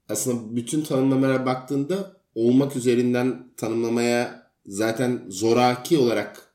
aslında 0.10 0.56
bütün 0.56 0.84
tanımlamalara 0.84 1.46
baktığında 1.46 2.17
olmak 2.38 2.76
üzerinden 2.76 3.48
tanımlamaya 3.58 4.52
zaten 4.66 5.26
zoraki 5.30 5.98
olarak 5.98 6.54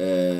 e, 0.00 0.34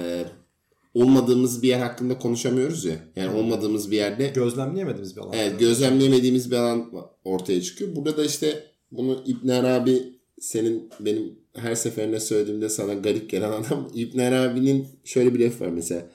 olmadığımız 0.95 1.63
bir 1.63 1.69
yer 1.69 1.79
hakkında 1.79 2.19
konuşamıyoruz 2.19 2.85
ya. 2.85 2.97
Yani 3.17 3.37
olmadığımız 3.37 3.91
bir 3.91 3.97
yerde 3.97 4.29
Gözlemleyemediğimiz 4.29 5.17
bir 5.17 5.21
alan. 5.21 5.33
Evet 5.33 5.61
gözlemleyemediğimiz 5.61 6.51
bir 6.51 6.57
alan 6.57 6.93
ortaya 7.25 7.63
çıkıyor. 7.63 7.97
Burada 7.97 8.17
da 8.17 8.25
işte 8.25 8.65
bunu 8.93 9.23
İbn 9.27 9.49
Arabi 9.49 10.19
senin 10.41 10.91
benim 11.01 11.39
her 11.57 11.75
seferinde 11.75 12.21
söylediğimde 12.21 12.69
sana 12.69 12.95
garip 12.95 13.31
gelen 13.31 13.53
adam 13.63 13.91
İbn 13.95 14.19
Arabi'nin 14.19 14.89
şöyle 15.05 15.35
bir 15.35 15.41
lafı 15.41 15.65
var 15.65 15.69
mesela. 15.69 16.11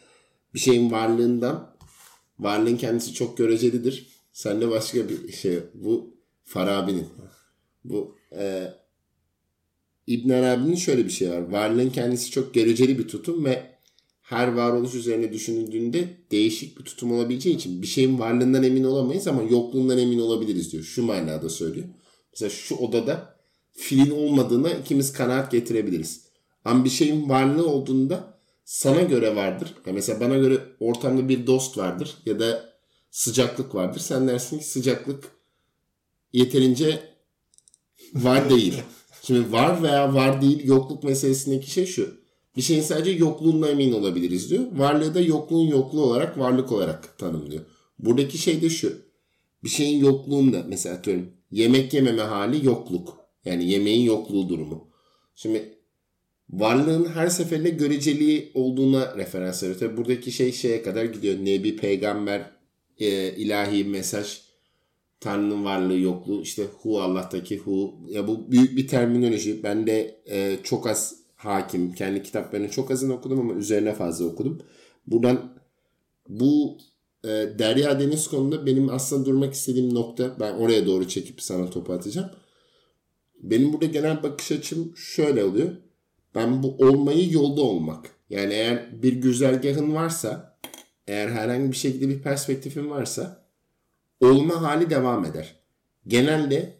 Bir 0.53 0.59
şeyin 0.59 0.91
varlığından 0.91 1.75
varlığın 2.39 2.77
kendisi 2.77 3.13
çok 3.13 3.37
görecelidir. 3.37 4.07
Sende 4.33 4.69
başka 4.69 5.09
bir 5.09 5.31
şey. 5.31 5.59
Bu 5.73 6.15
Farabi'nin. 6.43 7.05
Bu 7.83 8.15
e, 8.35 8.73
İbn 10.07 10.29
Arabi'nin 10.29 10.75
şöyle 10.75 11.05
bir 11.05 11.09
şey 11.09 11.29
var. 11.29 11.51
Varlığın 11.51 11.89
kendisi 11.89 12.31
çok 12.31 12.53
göreceli 12.53 12.99
bir 12.99 13.07
tutum 13.07 13.45
ve 13.45 13.79
her 14.21 14.47
varoluş 14.47 14.95
üzerine 14.95 15.33
düşünüldüğünde 15.33 16.07
değişik 16.31 16.79
bir 16.79 16.83
tutum 16.83 17.11
olabileceği 17.11 17.55
için 17.55 17.81
bir 17.81 17.87
şeyin 17.87 18.19
varlığından 18.19 18.63
emin 18.63 18.83
olamayız 18.83 19.27
ama 19.27 19.41
yokluğundan 19.41 19.97
emin 19.97 20.19
olabiliriz 20.19 20.71
diyor. 20.71 20.83
Şu 20.83 21.03
manada 21.03 21.49
söylüyor. 21.49 21.87
Mesela 22.33 22.49
şu 22.49 22.75
odada 22.75 23.35
filin 23.71 24.11
olmadığına 24.11 24.69
ikimiz 24.69 25.13
kanaat 25.13 25.51
getirebiliriz. 25.51 26.21
Ama 26.65 26.85
bir 26.85 26.89
şeyin 26.89 27.29
varlığı 27.29 27.67
olduğunda 27.67 28.39
sana 28.65 29.01
göre 29.01 29.35
vardır. 29.35 29.73
Ya 29.85 29.93
mesela 29.93 30.19
bana 30.19 30.37
göre 30.37 30.59
ortamda 30.79 31.29
bir 31.29 31.47
dost 31.47 31.77
vardır 31.77 32.17
ya 32.25 32.39
da 32.39 32.73
sıcaklık 33.11 33.75
vardır. 33.75 33.99
Sen 33.99 34.27
dersin 34.27 34.59
ki 34.59 34.65
sıcaklık 34.65 35.31
yeterince 36.33 36.99
var 38.13 38.49
değil. 38.49 38.81
Şimdi 39.21 39.51
var 39.51 39.83
veya 39.83 40.13
var 40.13 40.41
değil 40.41 40.63
yokluk 40.63 41.03
meselesindeki 41.03 41.71
şey 41.71 41.85
şu. 41.85 42.19
Bir 42.57 42.61
şeyin 42.61 42.81
sadece 42.81 43.11
yokluğundan 43.11 43.69
emin 43.71 43.91
olabiliriz 43.91 44.49
diyor. 44.49 44.63
Varlığı 44.73 45.13
da 45.13 45.21
yokluğun 45.21 45.67
yokluğu 45.67 46.01
olarak 46.01 46.37
varlık 46.39 46.71
olarak 46.71 47.17
tanımlıyor. 47.17 47.65
Buradaki 47.99 48.37
şey 48.37 48.61
de 48.61 48.69
şu. 48.69 48.93
Bir 49.63 49.69
şeyin 49.69 49.99
yokluğunda 49.99 50.65
mesela 50.67 50.95
atıyorum 50.95 51.29
yemek 51.51 51.93
yememe 51.93 52.21
hali 52.21 52.65
yokluk. 52.65 53.17
Yani 53.45 53.71
yemeğin 53.71 54.05
yokluğu 54.05 54.49
durumu. 54.49 54.89
Şimdi 55.35 55.77
varlığın 56.49 57.05
her 57.05 57.27
seferinde 57.27 57.69
göreceliği 57.69 58.51
olduğuna 58.53 59.17
referans 59.17 59.63
veriyor. 59.63 59.79
Tabi 59.79 59.97
buradaki 59.97 60.31
şey 60.31 60.51
şeye 60.51 60.83
kadar 60.83 61.05
gidiyor. 61.05 61.35
Nebi, 61.45 61.75
peygamber, 61.75 62.51
e, 62.97 63.35
ilahi 63.35 63.83
mesaj, 63.83 64.41
Tanrı'nın 65.19 65.65
varlığı, 65.65 65.99
yokluğu, 65.99 66.41
işte 66.41 66.67
hu 66.81 67.01
Allah'taki 67.01 67.57
hu. 67.57 67.95
Ya 68.07 68.27
bu 68.27 68.51
büyük 68.51 68.77
bir 68.77 68.87
terminoloji. 68.87 69.63
Ben 69.63 69.87
de 69.87 70.21
e, 70.25 70.57
çok 70.63 70.87
az 70.87 71.15
hakim. 71.35 71.93
Kendi 71.93 72.23
kitaplarını 72.23 72.69
çok 72.69 72.91
azını 72.91 73.13
okudum 73.13 73.39
ama 73.39 73.53
üzerine 73.53 73.93
fazla 73.93 74.25
okudum. 74.25 74.61
Buradan 75.07 75.53
bu 76.29 76.77
e, 77.23 77.27
Derya 77.59 77.99
Deniz 77.99 78.27
konuda 78.27 78.65
benim 78.65 78.89
aslında 78.89 79.25
durmak 79.25 79.53
istediğim 79.53 79.93
nokta 79.93 80.39
ben 80.39 80.53
oraya 80.53 80.85
doğru 80.85 81.07
çekip 81.07 81.41
sana 81.41 81.69
topu 81.69 81.93
atacağım. 81.93 82.29
Benim 83.43 83.73
burada 83.73 83.85
genel 83.85 84.23
bakış 84.23 84.51
açım 84.51 84.93
şöyle 84.97 85.43
oluyor. 85.43 85.69
Ben 86.35 86.63
bu 86.63 86.75
olmayı 86.77 87.31
yolda 87.31 87.61
olmak. 87.61 88.09
Yani 88.29 88.53
eğer 88.53 89.03
bir 89.03 89.13
güzergahın 89.13 89.95
varsa, 89.95 90.57
eğer 91.07 91.27
herhangi 91.27 91.71
bir 91.71 91.77
şekilde 91.77 92.09
bir 92.09 92.21
perspektifin 92.21 92.89
varsa 92.89 93.38
olma 94.19 94.61
hali 94.61 94.89
devam 94.89 95.25
eder. 95.25 95.55
Genelde 96.07 96.73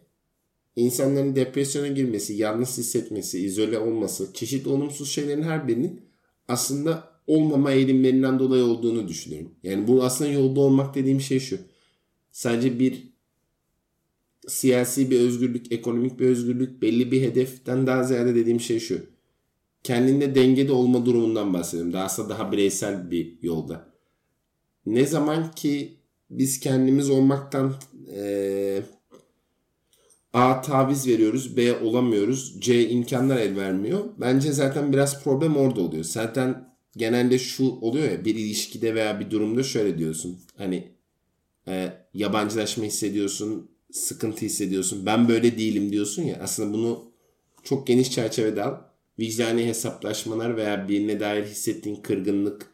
insanların 0.76 1.36
depresyona 1.36 1.88
girmesi, 1.88 2.34
yalnız 2.34 2.78
hissetmesi, 2.78 3.38
izole 3.38 3.78
olması, 3.78 4.32
çeşitli 4.34 4.70
olumsuz 4.70 5.10
şeylerin 5.10 5.42
her 5.42 5.68
birinin 5.68 6.00
aslında 6.48 7.10
olmama 7.26 7.72
eğilimlerinden 7.72 8.38
dolayı 8.38 8.64
olduğunu 8.64 9.08
düşünüyorum. 9.08 9.54
Yani 9.62 9.88
bu 9.88 10.04
aslında 10.04 10.30
yolda 10.30 10.60
olmak 10.60 10.94
dediğim 10.94 11.20
şey 11.20 11.40
şu. 11.40 11.58
Sadece 12.32 12.78
bir 12.78 13.10
siyasi 14.48 15.10
bir 15.10 15.20
özgürlük, 15.20 15.72
ekonomik 15.72 16.20
bir 16.20 16.26
özgürlük, 16.26 16.82
belli 16.82 17.12
bir 17.12 17.22
hedeften 17.22 17.86
daha 17.86 18.02
ziyade 18.02 18.34
dediğim 18.34 18.60
şey 18.60 18.80
şu. 18.80 19.06
Kendinde 19.82 20.34
dengede 20.34 20.72
olma 20.72 21.06
durumundan 21.06 21.54
bahsediyorum. 21.54 21.92
Daha 21.92 22.04
aslında 22.04 22.28
daha 22.28 22.52
bireysel 22.52 23.10
bir 23.10 23.38
yolda. 23.42 23.94
Ne 24.86 25.06
zaman 25.06 25.50
ki 25.50 25.99
biz 26.30 26.60
kendimiz 26.60 27.10
olmaktan 27.10 27.74
e, 28.16 28.82
A 30.32 30.60
taviz 30.62 31.06
veriyoruz, 31.06 31.56
B 31.56 31.78
olamıyoruz, 31.78 32.60
C 32.60 32.88
imkanlar 32.88 33.36
el 33.36 33.56
vermiyor. 33.56 34.04
Bence 34.18 34.52
zaten 34.52 34.92
biraz 34.92 35.24
problem 35.24 35.56
orada 35.56 35.80
oluyor. 35.80 36.04
Zaten 36.04 36.74
genelde 36.96 37.38
şu 37.38 37.64
oluyor 37.64 38.10
ya 38.10 38.24
bir 38.24 38.34
ilişkide 38.34 38.94
veya 38.94 39.20
bir 39.20 39.30
durumda 39.30 39.62
şöyle 39.62 39.98
diyorsun. 39.98 40.38
Hani 40.56 40.88
e, 41.68 41.92
yabancılaşma 42.14 42.84
hissediyorsun, 42.84 43.70
sıkıntı 43.92 44.46
hissediyorsun. 44.46 45.06
Ben 45.06 45.28
böyle 45.28 45.58
değilim 45.58 45.92
diyorsun 45.92 46.22
ya. 46.22 46.38
Aslında 46.42 46.72
bunu 46.74 47.12
çok 47.62 47.86
geniş 47.86 48.10
çerçevede 48.10 48.64
al. 48.64 48.74
Vicdani 49.18 49.66
hesaplaşmalar 49.66 50.56
veya 50.56 50.88
birine 50.88 51.20
dair 51.20 51.44
hissettiğin 51.44 51.96
kırgınlık 51.96 52.69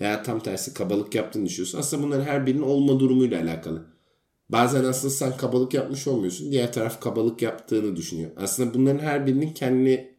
veya 0.00 0.22
tam 0.22 0.40
tersi 0.40 0.74
kabalık 0.74 1.14
yaptığını 1.14 1.46
düşünüyorsun. 1.46 1.78
Aslında 1.78 2.02
bunların 2.02 2.24
her 2.24 2.46
birinin 2.46 2.62
olma 2.62 3.00
durumuyla 3.00 3.42
alakalı. 3.42 3.86
Bazen 4.48 4.84
aslında 4.84 5.14
sen 5.14 5.36
kabalık 5.36 5.74
yapmış 5.74 6.06
olmuyorsun. 6.06 6.52
Diğer 6.52 6.72
taraf 6.72 7.00
kabalık 7.00 7.42
yaptığını 7.42 7.96
düşünüyor. 7.96 8.30
Aslında 8.36 8.74
bunların 8.74 8.98
her 8.98 9.26
birinin 9.26 9.52
kendi 9.52 10.16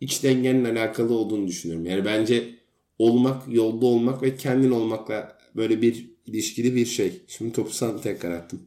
iç 0.00 0.22
dengenin 0.22 0.64
alakalı 0.64 1.14
olduğunu 1.14 1.46
düşünüyorum. 1.46 1.86
Yani 1.86 2.04
bence 2.04 2.54
olmak, 2.98 3.42
yolda 3.48 3.86
olmak 3.86 4.22
ve 4.22 4.36
kendin 4.36 4.70
olmakla 4.70 5.38
böyle 5.56 5.82
bir 5.82 6.10
ilişkili 6.26 6.74
bir 6.74 6.86
şey. 6.86 7.22
Şimdi 7.26 7.52
topu 7.52 7.70
sana 7.70 8.00
tekrar 8.00 8.30
attım. 8.30 8.60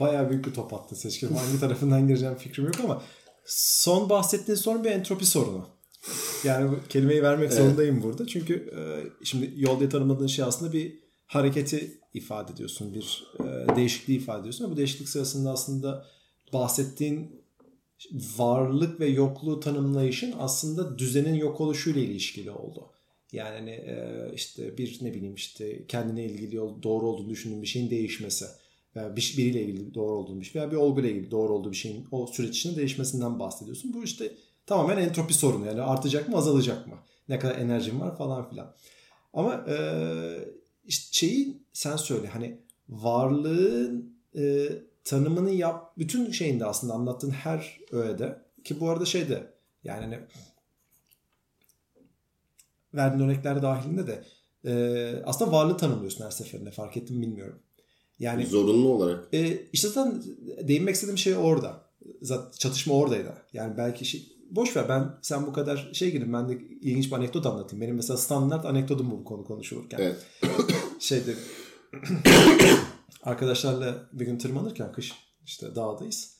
Bayağı 0.00 0.30
büyük 0.30 0.46
bir 0.46 0.52
top 0.52 0.74
attın 0.74 0.96
seçkin. 0.96 1.28
Hangi 1.28 1.60
tarafından 1.60 2.08
gireceğim 2.08 2.34
fikrim 2.34 2.64
yok 2.64 2.74
ama 2.84 3.02
son 3.46 4.10
bahsettiğin 4.10 4.56
sorun 4.56 4.84
bir 4.84 4.90
entropi 4.90 5.26
sorunu. 5.26 5.66
Yani 6.44 6.70
bu 6.70 6.88
kelimeyi 6.88 7.22
vermek 7.22 7.52
evet. 7.52 7.58
zorundayım 7.58 8.02
burada. 8.02 8.26
Çünkü 8.26 8.54
e, 8.54 8.80
şimdi 9.24 9.52
yol 9.56 9.80
diye 9.80 9.88
tanımladığın 9.88 10.26
şey 10.26 10.44
aslında 10.44 10.72
bir 10.72 10.98
hareketi 11.26 12.00
ifade 12.14 12.52
ediyorsun. 12.52 12.94
Bir 12.94 13.26
e, 13.40 13.76
değişikliği 13.76 14.16
ifade 14.16 14.40
ediyorsun. 14.40 14.70
Bu 14.70 14.76
değişiklik 14.76 15.08
sırasında 15.08 15.50
aslında 15.50 16.06
bahsettiğin 16.52 17.40
varlık 18.38 19.00
ve 19.00 19.06
yokluğu 19.06 19.60
tanımlayışın 19.60 20.34
aslında 20.38 20.98
düzenin 20.98 21.34
yok 21.34 21.60
oluşuyla 21.60 22.00
ilişkili 22.00 22.50
oldu. 22.50 22.90
Yani 23.32 23.56
hani, 23.56 23.70
e, 23.70 24.30
işte 24.34 24.78
bir 24.78 24.98
ne 25.02 25.14
bileyim 25.14 25.34
işte 25.34 25.86
kendine 25.86 26.24
ilgili 26.24 26.56
doğru 26.56 27.06
olduğunu 27.06 27.28
düşündüğün 27.28 27.62
bir 27.62 27.66
şeyin 27.66 27.90
değişmesi 27.90 28.44
veya 28.96 29.16
bir, 29.16 29.34
biriyle 29.38 29.62
ilgili 29.62 29.94
doğru 29.94 30.14
olduğunu 30.14 30.40
bir 30.40 30.44
şey 30.44 30.60
veya 30.60 30.70
bir 30.70 30.76
olguyla 30.76 31.10
ilgili 31.10 31.30
doğru 31.30 31.54
olduğu 31.54 31.70
bir 31.70 31.76
şeyin 31.76 32.06
o 32.10 32.26
süreç 32.26 32.56
içinde 32.56 32.76
değişmesinden 32.76 33.38
bahsediyorsun. 33.38 33.94
Bu 33.94 34.04
işte 34.04 34.32
tamamen 34.70 34.96
entropi 34.96 35.34
sorunu 35.34 35.66
yani 35.66 35.82
artacak 35.82 36.28
mı 36.28 36.36
azalacak 36.36 36.86
mı? 36.86 36.94
Ne 37.28 37.38
kadar 37.38 37.54
enerjim 37.54 38.00
var 38.00 38.16
falan 38.16 38.50
filan. 38.50 38.74
Ama 39.34 39.54
e, 39.68 39.76
işte 40.84 41.08
şeyi 41.12 41.62
sen 41.72 41.96
söyle 41.96 42.28
hani 42.28 42.60
varlığın 42.88 44.16
e, 44.36 44.68
tanımını 45.04 45.50
yap 45.50 45.92
bütün 45.98 46.30
şeyinde 46.30 46.64
aslında 46.64 46.94
anlattığın 46.94 47.30
her 47.30 47.80
öğede 47.92 48.42
ki 48.64 48.80
bu 48.80 48.88
arada 48.88 49.04
şey 49.04 49.28
de 49.28 49.52
yani 49.84 50.00
hani 50.00 50.18
verdiğin 52.94 53.28
örnekler 53.28 53.62
dahilinde 53.62 54.06
de 54.06 54.24
e, 54.64 55.22
aslında 55.24 55.52
varlığı 55.52 55.76
tanımlıyorsun 55.76 56.24
her 56.24 56.30
seferinde 56.30 56.70
fark 56.70 56.96
ettim 56.96 57.22
bilmiyorum. 57.22 57.58
Yani 58.18 58.46
zorunlu 58.46 58.88
olarak. 58.88 59.34
E, 59.34 59.66
işte 59.72 59.88
zaten 59.88 60.22
değinmek 60.68 60.94
istediğim 60.94 61.18
şey 61.18 61.36
orada. 61.36 61.90
Zaten 62.22 62.50
çatışma 62.58 62.94
oradaydı. 62.94 63.34
Yani 63.52 63.76
belki 63.76 64.04
şey, 64.04 64.39
boş 64.50 64.76
ver 64.76 64.88
ben 64.88 65.18
sen 65.22 65.46
bu 65.46 65.52
kadar 65.52 65.90
şey 65.92 66.10
gidin 66.10 66.32
ben 66.32 66.48
de 66.48 66.58
ilginç 66.80 67.06
bir 67.06 67.16
anekdot 67.16 67.46
anlatayım. 67.46 67.82
Benim 67.82 67.96
mesela 67.96 68.16
standart 68.16 68.66
anekdotum 68.66 69.10
bu, 69.10 69.18
bu 69.18 69.24
konu 69.24 69.44
konuşulurken. 69.44 69.98
Evet. 69.98 70.26
Şeyde 70.98 71.34
arkadaşlarla 73.22 74.08
bir 74.12 74.26
gün 74.26 74.38
tırmanırken 74.38 74.92
kış 74.92 75.12
işte 75.46 75.74
dağdayız. 75.74 76.36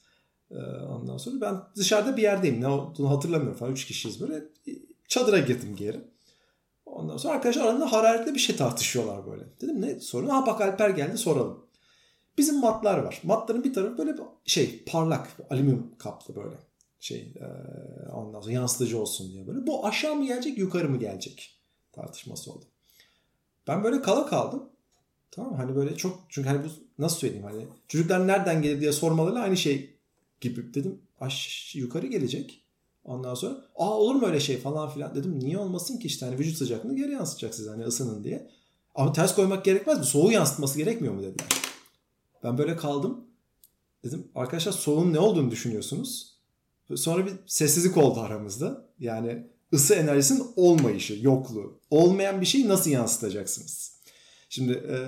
Ee, 0.51 0.57
ondan 0.89 1.17
sonra 1.17 1.41
ben 1.41 1.57
dışarıda 1.77 2.17
bir 2.17 2.23
yerdeyim. 2.23 2.61
Ne 2.61 2.69
olduğunu 2.69 3.11
hatırlamıyorum 3.11 3.59
falan. 3.59 3.73
Üç 3.73 3.87
kişiyiz 3.87 4.21
böyle. 4.21 4.45
Çadıra 5.09 5.39
girdim 5.39 5.77
geri. 5.77 6.01
Ondan 6.87 7.17
sonra 7.17 7.35
arkadaşlar 7.35 7.63
aralarında 7.63 7.93
hararetli 7.93 8.35
bir 8.35 8.39
şey 8.39 8.57
tartışıyorlar 8.57 9.27
böyle. 9.27 9.45
Dedim 9.61 9.83
ne 9.83 10.01
sorun? 10.01 10.29
Ha 10.29 10.47
bak 10.47 10.61
Alper 10.61 10.91
geldi 10.91 11.19
soralım. 11.19 11.67
Bizim 12.39 12.61
matlar 12.61 12.99
var. 12.99 13.21
Matların 13.25 13.65
bir 13.65 13.75
tarafı 13.75 13.99
böyle 13.99 14.17
şey 14.45 14.85
parlak 14.85 15.29
alüminyum 15.51 15.95
kaplı 15.99 16.37
böyle 16.37 16.57
şey 17.01 17.35
e, 17.41 17.47
ondan 18.13 18.41
sonra 18.41 18.53
yansıtıcı 18.53 18.99
olsun 18.99 19.33
diye 19.33 19.47
böyle. 19.47 19.67
Bu 19.67 19.87
aşağı 19.87 20.17
mı 20.17 20.27
gelecek 20.27 20.59
yukarı 20.59 20.89
mı 20.89 20.99
gelecek 20.99 21.61
tartışması 21.93 22.53
oldu. 22.53 22.65
Ben 23.69 23.85
böyle 23.85 24.03
kala 24.03 24.27
kaldım. 24.27 24.69
Tamam 25.31 25.55
hani 25.55 25.77
böyle 25.77 25.97
çok 25.97 26.19
çünkü 26.29 26.49
hani 26.49 26.65
bu 26.65 26.69
nasıl 26.99 27.17
söyleyeyim 27.17 27.45
hani 27.45 27.67
çocuklar 27.89 28.27
nereden 28.27 28.63
gelir 28.63 28.81
diye 28.81 28.93
sormalarıyla 28.93 29.43
aynı 29.43 29.57
şey 29.57 29.97
gibi 30.41 30.75
dedim. 30.75 31.03
Aş 31.21 31.75
yukarı 31.75 32.07
gelecek. 32.07 32.65
Ondan 33.05 33.35
sonra 33.35 33.65
aa 33.77 33.99
olur 33.99 34.15
mu 34.15 34.27
öyle 34.27 34.41
şey 34.41 34.59
falan 34.59 34.91
filan 34.91 35.15
dedim. 35.15 35.41
Niye 35.41 35.59
olmasın 35.59 35.99
ki 35.99 36.07
işte 36.07 36.27
hani 36.27 36.39
vücut 36.39 36.57
sıcaklığını 36.57 36.97
geri 36.97 37.13
yansıtacak 37.13 37.55
size 37.55 37.71
hani 37.71 37.85
ısının 37.85 38.25
diye. 38.25 38.51
Ama 38.95 39.13
ters 39.13 39.35
koymak 39.35 39.65
gerekmez 39.65 39.99
mi? 39.99 40.05
Soğuğu 40.05 40.33
yansıtması 40.33 40.79
gerekmiyor 40.79 41.15
mu 41.15 41.23
dediler. 41.23 41.49
Ben 42.45 42.59
böyle 42.59 42.77
kaldım. 42.77 43.25
Dedim 44.05 44.29
arkadaşlar 44.35 44.73
soğuğun 44.73 45.13
ne 45.13 45.19
olduğunu 45.19 45.51
düşünüyorsunuz? 45.51 46.30
Sonra 46.97 47.27
bir 47.27 47.33
sessizlik 47.47 47.97
oldu 47.97 48.21
aramızda. 48.21 48.87
Yani 48.99 49.47
ısı 49.73 49.95
enerjisinin 49.95 50.45
olmayışı, 50.57 51.19
yokluğu. 51.21 51.81
Olmayan 51.91 52.41
bir 52.41 52.47
şeyi 52.47 52.69
nasıl 52.69 52.91
yansıtacaksınız? 52.91 54.01
Şimdi 54.49 54.73
e, 54.73 54.99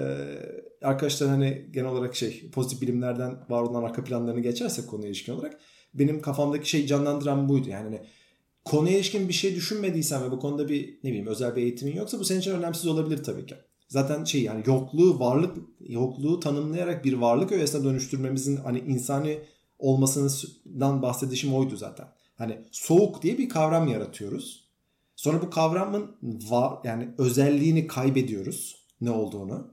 arkadaşlar 0.86 1.28
hani 1.28 1.66
genel 1.72 1.88
olarak 1.88 2.16
şey 2.16 2.50
pozitif 2.50 2.82
bilimlerden 2.82 3.36
var 3.48 3.62
olan 3.62 3.82
arka 3.82 4.04
planlarını 4.04 4.40
geçersek 4.40 4.88
konuya 4.88 5.08
ilişkin 5.08 5.32
olarak 5.32 5.60
benim 5.94 6.20
kafamdaki 6.20 6.70
şey 6.70 6.86
canlandıran 6.86 7.48
buydu. 7.48 7.68
Yani 7.68 7.84
hani 7.84 8.00
konuya 8.64 8.96
ilişkin 8.96 9.28
bir 9.28 9.32
şey 9.32 9.54
düşünmediysen 9.54 10.24
ve 10.24 10.30
bu 10.30 10.38
konuda 10.38 10.68
bir 10.68 10.98
ne 11.04 11.10
bileyim 11.10 11.26
özel 11.26 11.56
bir 11.56 11.62
eğitimin 11.62 11.96
yoksa 11.96 12.18
bu 12.18 12.24
senin 12.24 12.40
için 12.40 12.52
önemsiz 12.52 12.86
olabilir 12.86 13.24
tabii 13.24 13.46
ki. 13.46 13.54
Zaten 13.88 14.24
şey 14.24 14.42
yani 14.42 14.62
yokluğu 14.66 15.20
varlık 15.20 15.56
yokluğu 15.80 16.40
tanımlayarak 16.40 17.04
bir 17.04 17.12
varlık 17.12 17.52
öğesine 17.52 17.84
dönüştürmemizin 17.84 18.56
hani 18.56 18.78
insani 18.78 19.38
olmasından 19.82 21.02
bahsedişim 21.02 21.54
oydu 21.54 21.76
zaten. 21.76 22.06
Hani 22.38 22.58
soğuk 22.70 23.22
diye 23.22 23.38
bir 23.38 23.48
kavram 23.48 23.88
yaratıyoruz. 23.88 24.68
Sonra 25.16 25.42
bu 25.42 25.50
kavramın 25.50 26.16
var 26.22 26.78
yani 26.84 27.08
özelliğini 27.18 27.86
kaybediyoruz 27.86 28.86
ne 29.00 29.10
olduğunu 29.10 29.66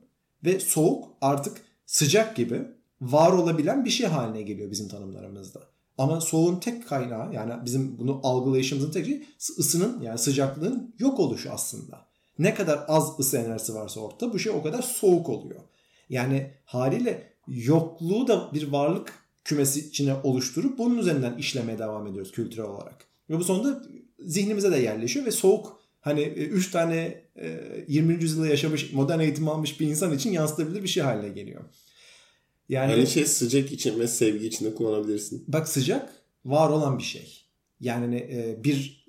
ve 0.46 0.60
soğuk 0.60 1.08
artık 1.22 1.62
sıcak 1.86 2.36
gibi 2.36 2.62
var 3.02 3.32
olabilen 3.32 3.86
bir 3.86 3.90
şey 3.90 4.08
haline 4.08 4.42
geliyor 4.42 4.72
bizim 4.72 4.88
tanımlarımızda. 4.88 5.60
Ama 5.98 6.22
soğuğun 6.22 6.60
tek 6.60 6.88
kaynağı 6.88 7.34
yani 7.34 7.54
bizim 7.66 7.98
bunu 7.98 8.20
algılayışımızın 8.24 8.92
tek 8.92 9.06
şeyi 9.06 9.26
ısının 9.60 10.02
yani 10.02 10.18
sıcaklığın 10.18 10.96
yok 11.00 11.20
oluşu 11.20 11.52
aslında. 11.52 12.06
Ne 12.40 12.54
kadar 12.54 12.86
az 12.88 13.20
ısı 13.20 13.38
enerjisi 13.38 13.76
varsa 13.76 14.00
ortada 14.00 14.34
bu 14.34 14.40
şey 14.40 14.52
o 14.52 14.64
kadar 14.64 14.82
soğuk 14.82 15.30
oluyor. 15.30 15.62
Yani 16.10 16.52
haliyle 16.66 17.34
yokluğu 17.48 18.28
da 18.28 18.50
bir 18.54 18.72
varlık 18.72 19.14
kümesi 19.50 19.80
içine 19.80 20.14
oluşturup 20.24 20.78
bunun 20.78 20.98
üzerinden 20.98 21.38
işlemeye 21.38 21.80
devam 21.80 22.08
ediyoruz 22.08 22.32
kültürel 22.32 22.66
olarak. 22.66 23.06
Ve 23.30 23.38
bu 23.38 23.44
sonunda 23.44 23.84
zihnimize 24.20 24.72
de 24.72 24.78
yerleşiyor 24.78 25.26
ve 25.26 25.32
soğuk 25.32 25.82
hani 26.02 26.22
3 26.22 26.68
e, 26.68 26.72
tane 26.72 27.24
20. 27.88 28.14
E, 28.14 28.18
yüzyılda 28.18 28.48
yaşamış 28.48 28.94
modern 28.94 29.20
eğitim 29.20 29.48
almış 29.48 29.80
bir 29.80 29.88
insan 29.88 30.14
için 30.14 30.32
yansıtabilir 30.32 30.84
bir 30.84 30.88
şey 30.88 31.04
haline 31.04 31.30
geliyor. 31.30 31.64
Yani 32.70 32.94
Aynı 32.94 33.08
şey 33.08 33.26
sıcak 33.26 33.72
için 33.72 34.00
ve 34.00 34.08
sevgi 34.08 34.48
için 34.48 34.66
de 34.66 34.76
kullanabilirsin. 34.76 35.44
Bak 35.48 35.70
sıcak 35.70 36.14
var 36.46 36.70
olan 36.70 36.98
bir 36.98 37.04
şey. 37.04 37.49
Yani 37.80 38.16
e, 38.16 38.64
bir 38.64 39.08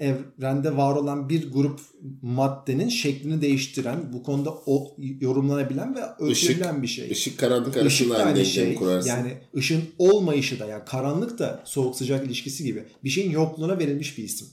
evrende 0.00 0.76
var 0.76 0.96
olan 0.96 1.28
bir 1.28 1.52
grup 1.52 1.80
maddenin 2.22 2.88
şeklini 2.88 3.42
değiştiren, 3.42 4.12
bu 4.12 4.22
konuda 4.22 4.54
o 4.66 4.96
yorumlanabilen 5.20 5.94
ve 5.94 6.00
ölçülebilen 6.18 6.82
bir 6.82 6.86
şey. 6.86 7.10
Işık 7.10 7.38
karanlık 7.38 7.76
arasında 7.76 8.16
aynı 8.16 8.44
şey. 8.44 8.74
kurarsın. 8.74 9.10
Yani 9.10 9.32
ışın 9.56 9.82
olmayışı 9.98 10.60
da 10.60 10.66
yani 10.66 10.84
karanlık 10.84 11.38
da 11.38 11.62
soğuk 11.64 11.96
sıcak 11.96 12.26
ilişkisi 12.26 12.64
gibi 12.64 12.84
bir 13.04 13.10
şeyin 13.10 13.30
yokluğuna 13.30 13.78
verilmiş 13.78 14.18
bir 14.18 14.24
isim. 14.24 14.48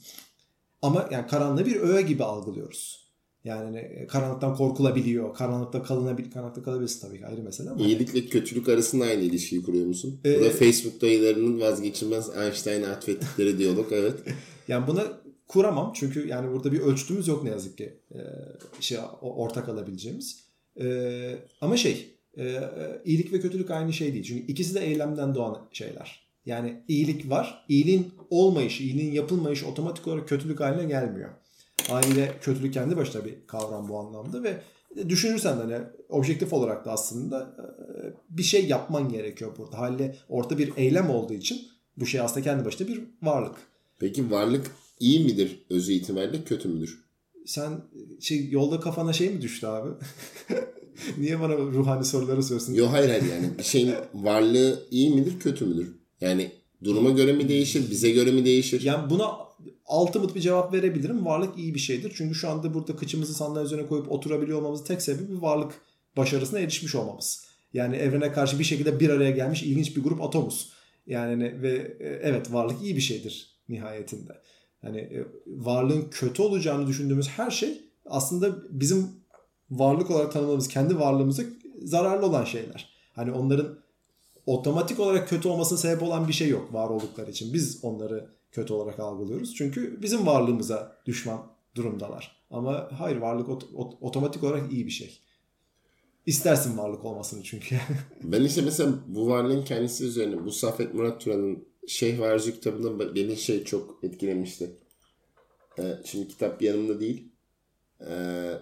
Ama 0.82 1.10
yani 1.12 1.27
karanlığı 1.27 1.65
bir 1.65 1.75
öğe 1.75 2.01
gibi 2.01 2.24
algılıyoruz. 2.24 3.03
Yani 3.44 3.64
hani, 3.64 3.78
e, 3.78 4.08
karanlıktan 4.08 4.56
korkulabiliyor. 4.56 5.34
Karanlıkta 5.36 5.84
kalınabil 5.84 6.32
karanlıkta 6.32 6.64
kalabilirsin 6.64 7.08
tabii 7.08 7.20
ki 7.20 7.26
ayrı 7.26 7.44
mesele 7.44 7.70
ama. 7.70 7.84
İyilikle 7.84 8.26
kötülük 8.26 8.70
arasında 8.70 9.06
aynı 9.06 9.22
ilişkiyi 9.22 9.64
kuruyor 9.64 9.86
musun? 9.86 10.20
Ee, 10.26 10.40
Bu 10.40 10.46
da 10.46 10.50
Facebook 10.50 11.02
dayılarının 11.02 11.60
vazgeçilmez 11.60 12.30
Einstein'a 12.38 12.88
atfettikleri 12.88 13.58
diyalog 13.58 13.92
evet. 13.92 14.20
yani 14.68 14.88
buna 14.88 15.04
kuramam 15.48 15.92
çünkü 15.96 16.28
yani 16.28 16.52
burada 16.52 16.72
bir 16.72 16.80
ölçütümüz 16.80 17.28
yok 17.28 17.44
ne 17.44 17.50
yazık 17.50 17.78
ki 17.78 18.00
ee, 18.16 18.20
şey 18.80 18.98
ortak 19.22 19.70
alabileceğimiz. 19.70 20.44
Ee, 20.82 21.36
ama 21.62 21.78
şey 21.78 22.18
e, 22.38 22.60
iyilik 23.06 23.34
ve 23.34 23.40
kötülük 23.40 23.72
aynı 23.72 23.94
şey 23.94 24.14
değil. 24.14 24.24
Çünkü 24.24 24.52
ikisi 24.52 24.76
de 24.76 24.80
eylemden 24.86 25.36
doğan 25.36 25.58
şeyler. 25.72 26.24
Yani 26.46 26.84
iyilik 26.88 27.30
var. 27.30 27.66
İyiliğin 27.70 28.12
olmayışı, 28.30 28.84
iyiliğin 28.84 29.12
yapılmayışı 29.12 29.68
otomatik 29.68 30.08
olarak 30.08 30.28
kötülük 30.28 30.60
haline 30.60 30.84
gelmiyor. 30.86 31.30
Haliyle 31.88 32.32
kötülük 32.42 32.74
kendi 32.74 32.98
başına 32.98 33.25
bir 33.25 33.48
kavram 33.48 33.89
bu 33.89 34.00
anlamda 34.00 34.44
ve 34.44 34.62
düşünürsen 35.10 35.58
de 35.58 35.62
hani 35.62 35.86
objektif 36.10 36.53
olarak 36.53 36.86
da 36.86 36.92
aslında 36.92 37.56
e, 37.58 37.68
bir 38.30 38.44
şey 38.44 38.65
yapman 38.65 39.10
gerekiyor 39.10 39.51
burada. 39.58 39.77
Haliyle 39.80 40.15
orta 40.30 40.58
bir 40.58 40.74
eylem 40.77 41.10
olduğu 41.10 41.34
için 41.34 41.62
bu 41.98 42.06
şey 42.06 42.22
aslında 42.22 42.42
kendi 42.42 42.65
başına 42.65 42.88
bir 42.88 43.01
varlık. 43.22 43.56
Peki 44.00 44.32
varlık 44.32 44.72
iyi 45.00 45.25
midir 45.25 45.65
özü 45.70 45.94
itibariyle 45.94 46.44
kötü 46.44 46.70
müdür? 46.70 47.03
Sen 47.46 47.82
şey 48.20 48.50
yolda 48.50 48.80
kafana 48.80 49.13
şey 49.13 49.30
mi 49.30 49.42
düştü 49.42 49.68
abi? 49.68 49.89
Niye 51.18 51.39
bana 51.39 51.58
ruhani 51.58 52.06
soruları 52.06 52.44
soruyorsun? 52.44 52.74
Yok 52.74 52.89
hayır 52.92 53.10
hayır 53.10 53.24
yani 53.24 53.58
bir 53.58 53.63
şeyin 53.63 53.94
varlığı 54.13 54.88
iyi 54.92 55.10
midir 55.10 55.39
kötü 55.39 55.65
müdür? 55.65 55.96
Yani 56.22 56.51
duruma 56.84 57.10
göre 57.10 57.34
mi 57.34 57.50
değişir 57.50 57.92
bize 57.92 58.12
göre 58.12 58.32
mi 58.32 58.46
değişir? 58.46 58.82
Yani 58.82 59.10
buna 59.10 59.32
ultimate 59.89 60.36
bir 60.36 60.41
cevap 60.41 60.74
verebilirim. 60.74 61.25
Varlık 61.25 61.58
iyi 61.58 61.73
bir 61.73 61.80
şeydir. 61.80 62.13
Çünkü 62.15 62.36
şu 62.36 62.49
anda 62.49 62.73
burada 62.73 62.95
kıçımızı 62.95 63.34
sandalye 63.34 63.65
üzerine 63.65 63.88
koyup 63.88 64.12
oturabiliyor 64.12 64.58
olmamızın 64.58 64.86
tek 64.86 65.02
sebebi 65.02 65.41
varlık 65.41 65.73
başarısına 66.17 66.60
erişmiş 66.60 66.95
olmamız. 66.95 67.45
Yani 67.73 67.95
evrene 67.95 68.32
karşı 68.32 68.60
bir 68.60 68.63
şekilde 68.63 68.99
bir 68.99 69.10
araya 69.10 69.32
gelmiş 69.32 69.63
ilginç 69.63 69.97
bir 69.97 70.04
grup 70.04 70.21
atomuz. 70.21 70.71
Yani 71.08 71.62
ve 71.62 71.97
e, 71.99 72.08
evet 72.08 72.54
varlık 72.54 72.82
iyi 72.82 72.95
bir 72.95 73.02
şeydir 73.02 73.60
nihayetinde. 73.69 74.41
Hani 74.82 75.23
varlığın 75.47 76.10
kötü 76.12 76.41
olacağını 76.41 76.88
düşündüğümüz 76.88 77.28
her 77.28 77.52
şey 77.52 77.82
aslında 78.06 78.56
bizim 78.69 79.08
varlık 79.71 80.12
olarak 80.12 80.34
tanımladığımız 80.34 80.67
kendi 80.67 80.99
varlığımıza 80.99 81.43
zararlı 81.82 82.26
olan 82.26 82.45
şeyler. 82.45 82.89
Hani 83.13 83.32
onların 83.32 83.80
otomatik 84.45 84.99
olarak 84.99 85.30
kötü 85.30 85.47
olmasına 85.47 85.78
sebep 85.78 86.04
olan 86.04 86.28
bir 86.28 86.34
şey 86.34 86.49
yok 86.49 86.73
var 86.73 86.89
oldukları 86.89 87.32
için. 87.32 87.54
Biz 87.54 87.80
onları 87.84 88.30
kötü 88.54 88.74
olarak 88.74 89.00
algılıyoruz. 89.00 89.56
Çünkü 89.56 90.02
bizim 90.02 90.26
varlığımıza 90.26 90.98
düşman 91.06 91.52
durumdalar. 91.76 92.46
Ama 92.50 92.89
hayır 92.92 93.18
varlık 93.18 93.50
ot- 93.50 93.74
ot- 93.74 93.98
otomatik 94.02 94.44
olarak 94.44 94.72
iyi 94.72 94.86
bir 94.86 94.92
şey. 94.92 95.20
İstersin 96.26 96.78
varlık 96.78 97.06
olmasını 97.06 97.44
çünkü. 97.44 97.78
ben 98.24 98.44
işte 98.44 98.62
mesela 98.62 98.94
bu 99.08 99.28
varlığın 99.28 99.63
kendisi 99.63 100.06
üzerine 100.06 100.46
bu 100.46 100.52
Safet 100.52 100.94
Murat 100.94 101.22
Turan'ın 101.22 101.68
Şeyh 101.88 102.20
Varcı 102.20 102.54
kitabında 102.54 103.16
beni 103.16 103.38
şey 103.38 103.63
çok 103.63 104.04
etkilemişti. 104.04 104.78
Ee, 105.80 105.98
şimdi 106.06 106.28
kitap 106.28 106.62
yanımda 106.62 107.00
değil. 107.00 107.32
Ee, 108.10 108.54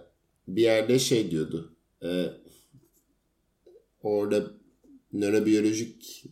bir 0.48 0.62
yerde 0.62 1.00
şey 1.00 1.32
diyordu. 1.32 1.76
Ee, 2.04 2.26
orada 4.04 4.52
nörobiyolojik 5.14 6.26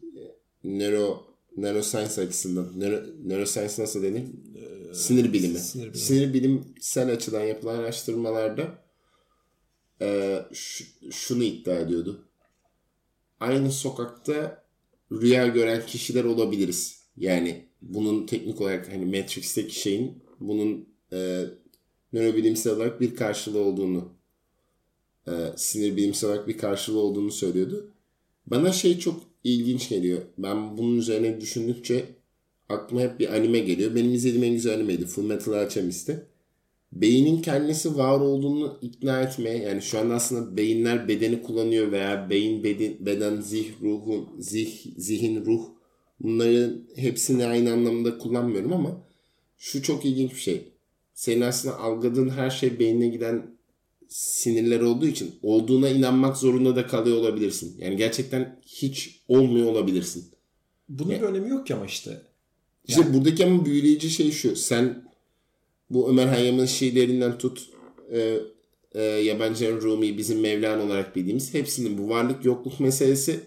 nöro 0.64 1.29
neuroscience 1.58 2.22
açısından 2.22 2.80
neuro, 2.80 3.06
neuroscience 3.24 3.82
nasıl 3.82 4.04
denir? 4.04 4.24
Ee, 4.56 4.94
sinir 4.94 5.34
bilimi. 5.34 5.60
Sinir, 5.60 5.84
bilimi. 5.84 5.98
sinir 5.98 6.34
bilimsel 6.34 7.12
açıdan 7.12 7.42
yapılan 7.42 7.80
araştırmalarda 7.80 8.84
e, 10.02 10.40
şunu 11.12 11.44
iddia 11.44 11.76
ediyordu. 11.76 12.26
Aynı 13.40 13.72
sokakta 13.72 14.64
rüya 15.12 15.48
gören 15.48 15.86
kişiler 15.86 16.24
olabiliriz. 16.24 17.04
Yani 17.18 17.66
bunun 17.82 18.26
teknik 18.26 18.62
olarak 18.62 18.94
hani 18.94 19.06
Matrix'teki 19.06 19.80
şeyin 19.80 20.24
bunun 20.40 20.90
e, 21.14 21.46
nörobilimsel 22.14 22.74
olarak 22.74 23.02
bir 23.02 23.16
karşılığı 23.16 23.60
olduğunu 23.60 24.14
e, 25.28 25.32
sinir 25.56 25.98
bilimsel 25.98 26.30
olarak 26.30 26.48
bir 26.48 26.58
karşılığı 26.58 27.00
olduğunu 27.00 27.32
söylüyordu. 27.32 27.92
Bana 28.48 28.72
şey 28.72 29.00
çok 29.00 29.29
ilginç 29.44 29.90
geliyor. 29.90 30.22
Ben 30.38 30.78
bunun 30.78 30.98
üzerine 30.98 31.42
düşündükçe 31.42 32.06
aklıma 32.70 33.02
hep 33.02 33.20
bir 33.20 33.36
anime 33.36 33.60
geliyor. 33.60 33.96
Benim 33.96 34.14
izlediğim 34.14 34.44
en 34.44 34.54
güzel 34.54 34.74
animeydi. 34.74 35.06
Full 35.06 35.24
Metal 35.24 35.54
Alchemist'ti. 35.54 36.26
Beynin 36.92 37.42
kendisi 37.42 37.98
var 37.98 38.20
olduğunu 38.20 38.80
ikna 38.82 39.22
etmeye 39.22 39.58
yani 39.58 39.82
şu 39.82 40.00
an 40.00 40.10
aslında 40.10 40.58
beyinler 40.58 41.08
bedeni 41.08 41.42
kullanıyor 41.42 41.92
veya 41.92 42.30
beyin 42.30 42.64
beden, 42.64 43.06
beden 43.06 43.42
zih 43.42 43.66
ruhun 43.82 44.30
zih 44.40 44.86
zihin 44.98 45.46
ruh 45.46 45.62
bunların 46.20 46.84
hepsini 46.96 47.46
aynı 47.46 47.72
anlamda 47.72 48.18
kullanmıyorum 48.18 48.74
ama 48.74 49.02
şu 49.58 49.84
çok 49.84 50.06
ilginç 50.06 50.32
bir 50.32 50.40
şey. 50.40 50.74
Senin 51.14 51.42
aslında 51.42 51.80
algıladığın 51.80 52.30
her 52.30 52.50
şey 52.50 52.80
beynine 52.80 53.08
giden 53.08 53.59
sinirler 54.10 54.82
olduğu 54.82 55.08
için 55.08 55.36
olduğuna 55.44 55.90
inanmak 55.90 56.38
zorunda 56.38 56.76
da 56.76 56.88
kalıyor 56.88 57.18
olabilirsin. 57.18 57.76
Yani 57.80 57.98
gerçekten 57.98 58.60
hiç 58.66 59.22
olmuyor 59.28 59.68
olabilirsin. 59.68 60.32
Bunun 60.90 61.12
yani, 61.12 61.22
bir 61.22 61.28
önemi 61.28 61.50
yok 61.50 61.68
ki 61.68 61.76
ama 61.76 61.86
işte. 61.86 62.22
İşte 62.88 63.02
yani. 63.02 63.14
buradaki 63.14 63.46
ama 63.46 63.66
büyüleyici 63.66 64.10
şey 64.10 64.32
şu. 64.32 64.56
Sen 64.56 65.10
bu 65.90 66.10
Ömer 66.10 66.28
Hayyam'ın 66.28 66.66
şiirlerinden 66.66 67.38
tut 67.38 67.70
e, 68.14 68.40
e, 68.92 69.02
yabancı 69.02 69.82
Rumi 69.82 70.18
bizim 70.18 70.40
Mevlana 70.40 70.84
olarak 70.84 71.16
bildiğimiz 71.16 71.54
hepsinin 71.54 71.98
bu 71.98 72.10
varlık 72.10 72.46
yokluk 72.46 72.80
meselesi 72.80 73.40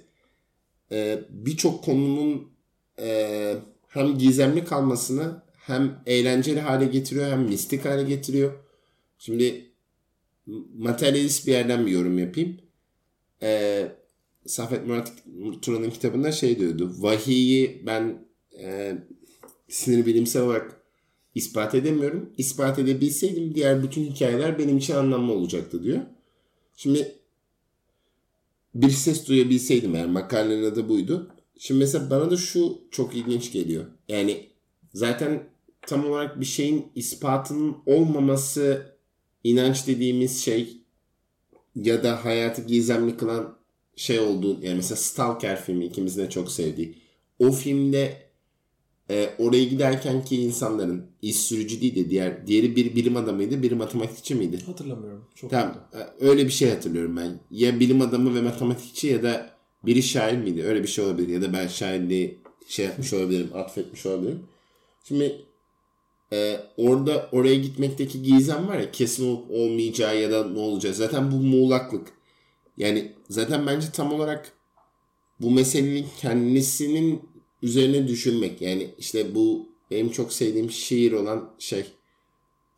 e, 0.93 1.21
birçok 1.31 1.85
konunun 1.85 2.53
e, 2.99 3.55
hem 3.89 4.19
gizemli 4.19 4.65
kalmasını 4.65 5.43
hem 5.55 6.03
eğlenceli 6.07 6.61
hale 6.61 6.85
getiriyor 6.85 7.31
hem 7.31 7.43
mistik 7.43 7.85
hale 7.85 8.03
getiriyor. 8.03 8.53
Şimdi 9.19 9.72
materyalist 10.79 11.47
bir 11.47 11.53
yerden 11.53 11.87
bir 11.87 11.91
yorum 11.91 12.19
yapayım. 12.19 12.57
Ee, 13.43 13.93
Safet 14.47 14.87
Murat 14.87 15.13
Turan'ın 15.63 15.91
kitabında 15.91 16.33
şey 16.33 16.59
diyordu. 16.59 16.95
Vahiyi 16.99 17.83
ben 17.87 18.27
e, 18.59 18.99
sinir 19.69 20.07
bilimsel 20.07 20.43
olarak 20.43 20.83
ispat 21.35 21.75
edemiyorum. 21.75 22.33
İspat 22.39 22.79
edebilseydim 22.79 23.55
diğer 23.55 23.83
bütün 23.83 24.05
hikayeler 24.05 24.59
benim 24.59 24.79
için 24.79 24.95
anlamlı 24.95 25.33
olacaktı 25.33 25.85
diyor. 25.85 26.01
Şimdi 26.77 27.15
bir 28.75 28.91
ses 28.91 29.29
duyabilseydim 29.29 29.95
eğer 29.95 30.07
makalenin 30.07 30.65
adı 30.65 30.89
buydu. 30.89 31.31
Şimdi 31.59 31.79
mesela 31.79 32.11
bana 32.11 32.31
da 32.31 32.37
şu 32.37 32.79
çok 32.91 33.17
ilginç 33.17 33.53
geliyor. 33.53 33.85
Yani 34.09 34.47
zaten 34.95 35.43
tam 35.87 36.11
olarak 36.11 36.41
bir 36.41 36.45
şeyin 36.45 36.87
ispatının 36.95 37.77
olmaması 37.87 38.92
inanç 39.45 39.87
dediğimiz 39.87 40.43
şey 40.45 40.77
ya 41.77 42.05
da 42.05 42.25
hayatı 42.25 42.63
gizemli 42.63 43.17
kılan 43.17 43.57
şey 43.97 44.21
olduğu 44.21 44.61
yani 44.63 44.75
mesela 44.77 44.97
Stalker 44.97 45.63
filmi 45.63 45.85
ikimizin 45.85 46.23
de 46.23 46.31
çok 46.31 46.53
sevdiği. 46.53 46.95
O 47.39 47.51
filmde 47.53 48.23
e, 49.11 49.31
oraya 49.39 49.65
giderken 49.65 50.25
ki 50.25 50.43
insanların 50.43 51.07
iş 51.23 51.37
sürücü 51.37 51.81
değil 51.81 51.97
de 51.97 52.11
diğer 52.11 52.47
diğeri 52.47 52.77
bir 52.77 52.97
bilim 52.97 53.17
adamıydı, 53.17 53.63
biri 53.63 53.75
matematikçi 53.75 54.35
miydi? 54.35 54.59
Hatırlamıyorum. 54.67 55.25
Çok 55.35 55.51
tamam. 55.51 55.71
Oldu. 55.71 56.05
Öyle 56.21 56.45
bir 56.45 56.51
şey 56.51 56.71
hatırlıyorum 56.71 57.17
ben. 57.17 57.41
Ya 57.51 57.81
bilim 57.81 58.01
adamı 58.01 58.35
ve 58.35 58.41
matematikçi 58.41 59.07
ya 59.07 59.23
da 59.23 59.51
biri 59.87 60.03
şair 60.03 60.39
miydi? 60.39 60.63
Öyle 60.63 60.83
bir 60.83 60.89
şey 60.89 61.05
olabilir. 61.05 61.29
Ya 61.29 61.43
da 61.43 61.53
ben 61.53 61.67
şairliği 61.67 62.39
şey 62.67 62.85
yapmış 62.87 63.13
olabilirim. 63.13 63.51
Atfetmiş 63.55 64.07
olabilirim. 64.07 64.43
Şimdi 65.05 65.45
e, 66.33 66.61
orada 66.77 67.29
oraya 67.33 67.55
gitmekteki 67.55 68.23
gizem 68.23 68.69
var 68.69 68.79
ya 68.79 68.91
kesin 68.91 69.29
olup 69.29 69.51
olmayacağı 69.51 70.21
ya 70.21 70.31
da 70.31 70.45
ne 70.45 70.59
olacağı. 70.59 70.95
Zaten 70.95 71.33
bu 71.33 71.37
muğlaklık. 71.37 72.09
Yani 72.77 73.13
zaten 73.29 73.67
bence 73.67 73.87
tam 73.93 74.13
olarak 74.13 74.53
bu 75.41 75.51
meselenin 75.51 76.07
kendisinin 76.21 77.23
üzerine 77.63 78.09
düşünmek. 78.09 78.63
Yani 78.63 78.91
işte 78.99 79.35
bu 79.35 79.69
benim 79.91 80.11
çok 80.11 80.33
sevdiğim 80.33 80.71
şiir 80.71 81.13
olan 81.13 81.51
şey 81.59 81.85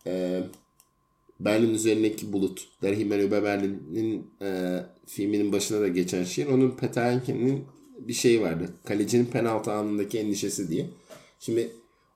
e, 0.06 0.42
Berlin 1.40 1.74
üzerindeki 1.74 2.32
bulut. 2.32 2.68
Der 2.82 2.96
Himmel 2.96 3.20
über 3.20 3.42
Berlin'in 3.42 4.30
e, 4.42 4.80
filminin 5.06 5.52
başına 5.52 5.80
da 5.80 5.88
geçen 5.88 6.24
şiir. 6.24 6.46
Onun 6.46 6.70
Peterhenke'nin 6.70 7.64
bir 7.98 8.12
şeyi 8.12 8.40
vardı. 8.40 8.70
Kalecinin 8.84 9.26
penaltı 9.26 9.72
anındaki 9.72 10.18
endişesi 10.18 10.70
diye. 10.70 10.86
Şimdi 11.40 11.70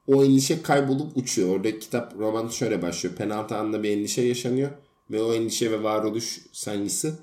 o 0.08 0.24
endişe 0.24 0.62
kaybolup 0.62 1.16
uçuyor. 1.16 1.48
Orada 1.48 1.78
kitap 1.78 2.18
roman 2.18 2.48
şöyle 2.48 2.82
başlıyor. 2.82 3.16
Penaltı 3.16 3.56
anında 3.56 3.82
bir 3.82 3.90
endişe 3.90 4.22
yaşanıyor. 4.22 4.70
Ve 5.10 5.22
o 5.22 5.34
endişe 5.34 5.70
ve 5.70 5.82
varoluş 5.82 6.40
sancısı 6.52 7.18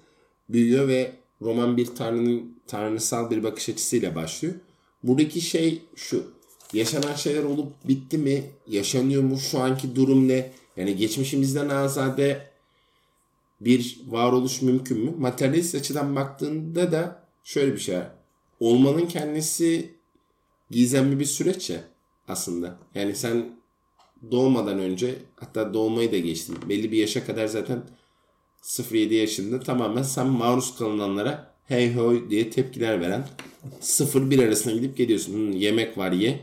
büyüyor 0.50 0.88
ve 0.88 1.12
roman 1.42 1.78
bir 1.78 1.86
tanrının 1.86 2.56
tanrısal 2.68 3.32
bir 3.32 3.44
bakış 3.44 3.70
açısıyla 3.70 4.16
başlıyor. 4.16 4.54
Buradaki 5.04 5.42
şey 5.42 5.82
şu. 5.96 6.36
Yaşanan 6.74 7.16
şeyler 7.16 7.44
olup 7.44 7.88
bitti 7.88 8.18
mi? 8.18 8.44
Yaşanıyor 8.68 9.24
mu? 9.24 9.38
Şu 9.38 9.60
anki 9.60 9.96
durum 9.96 10.28
ne? 10.28 10.52
Yani 10.78 10.96
geçmişimizden 10.96 11.70
azade 11.70 12.50
bir 13.62 14.00
varoluş 14.08 14.62
mümkün 14.62 15.00
mü? 15.00 15.14
Materyalist 15.20 15.76
açıdan 15.76 16.16
baktığında 16.16 16.92
da 16.92 17.24
şöyle 17.44 17.74
bir 17.74 17.80
şey. 17.80 18.00
Olmanın 18.60 19.06
kendisi 19.06 19.92
gizemli 20.72 21.20
bir 21.20 21.26
süreç 21.26 21.70
ya 21.70 21.95
aslında. 22.28 22.78
Yani 22.96 23.16
sen 23.16 23.50
doğmadan 24.32 24.80
önce 24.80 25.16
hatta 25.36 25.74
doğmayı 25.74 26.12
da 26.12 26.18
geçtin. 26.18 26.58
Belli 26.70 26.92
bir 26.92 26.98
yaşa 26.98 27.26
kadar 27.26 27.48
zaten 27.48 27.84
0-7 28.64 29.14
yaşında 29.14 29.60
tamamen 29.60 30.04
sen 30.04 30.28
maruz 30.28 30.78
kalınanlara 30.78 31.54
hey 31.66 31.94
hoy 31.96 32.30
diye 32.30 32.50
tepkiler 32.50 33.02
veren 33.02 33.28
0-1 33.82 34.48
arasına 34.48 34.74
gidip 34.74 34.98
geliyorsun. 34.98 35.34
Hmm, 35.34 35.52
yemek 35.52 35.98
var 35.98 36.12
ye. 36.12 36.40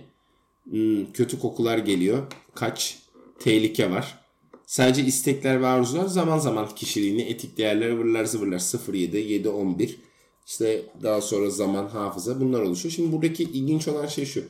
Hmm, 0.71 1.12
kötü 1.12 1.40
kokular 1.40 1.79
geliyor. 1.79 2.23
Kaç. 2.55 2.99
Tehlike 3.40 3.90
var. 3.90 4.18
Sadece 4.66 5.03
istekler 5.05 5.62
ve 5.62 5.66
arzular 5.66 6.07
zaman 6.07 6.38
zaman 6.38 6.68
kişiliğini 6.75 7.23
etik 7.23 7.59
değerler 7.59 7.90
vırlar 7.90 8.25
zıvırlar 8.25 8.59
0-7, 8.59 9.16
7-11 9.16 9.90
işte 10.47 10.83
daha 11.03 11.21
sonra 11.21 11.51
zaman 11.51 11.87
hafıza 11.87 12.40
bunlar 12.40 12.61
oluşuyor. 12.61 12.92
Şimdi 12.92 13.12
buradaki 13.12 13.42
ilginç 13.42 13.88
olan 13.88 14.07
şey 14.07 14.25
şu. 14.25 14.45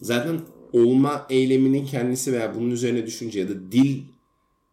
Zaten 0.00 0.40
olma 0.72 1.26
eyleminin 1.30 1.86
kendisi 1.86 2.32
veya 2.32 2.54
bunun 2.54 2.70
üzerine 2.70 3.06
düşünce 3.06 3.40
ya 3.40 3.48
da 3.48 3.72
dil 3.72 4.02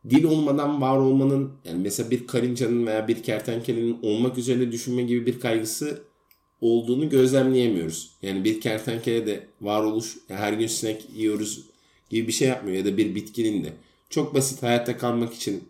dil 0.09 0.23
olmadan 0.23 0.81
var 0.81 0.97
olmanın 0.97 1.51
yani 1.65 1.79
mesela 1.83 2.11
bir 2.11 2.27
karıncanın 2.27 2.87
veya 2.87 3.07
bir 3.07 3.23
kertenkelenin 3.23 3.97
olmak 4.01 4.37
üzerine 4.37 4.71
düşünme 4.71 5.03
gibi 5.03 5.25
bir 5.25 5.39
kaygısı 5.39 6.01
olduğunu 6.61 7.09
gözlemleyemiyoruz. 7.09 8.11
Yani 8.21 8.43
bir 8.43 8.61
kertenkele 8.61 9.27
de 9.27 9.47
varoluş 9.61 10.17
her 10.27 10.53
gün 10.53 10.67
sinek 10.67 11.05
yiyoruz 11.15 11.65
gibi 12.09 12.27
bir 12.27 12.33
şey 12.33 12.47
yapmıyor 12.47 12.77
ya 12.77 12.85
da 12.85 12.97
bir 12.97 13.15
bitkinin 13.15 13.63
de. 13.63 13.73
Çok 14.09 14.35
basit 14.35 14.63
hayatta 14.63 14.97
kalmak 14.97 15.33
için 15.33 15.63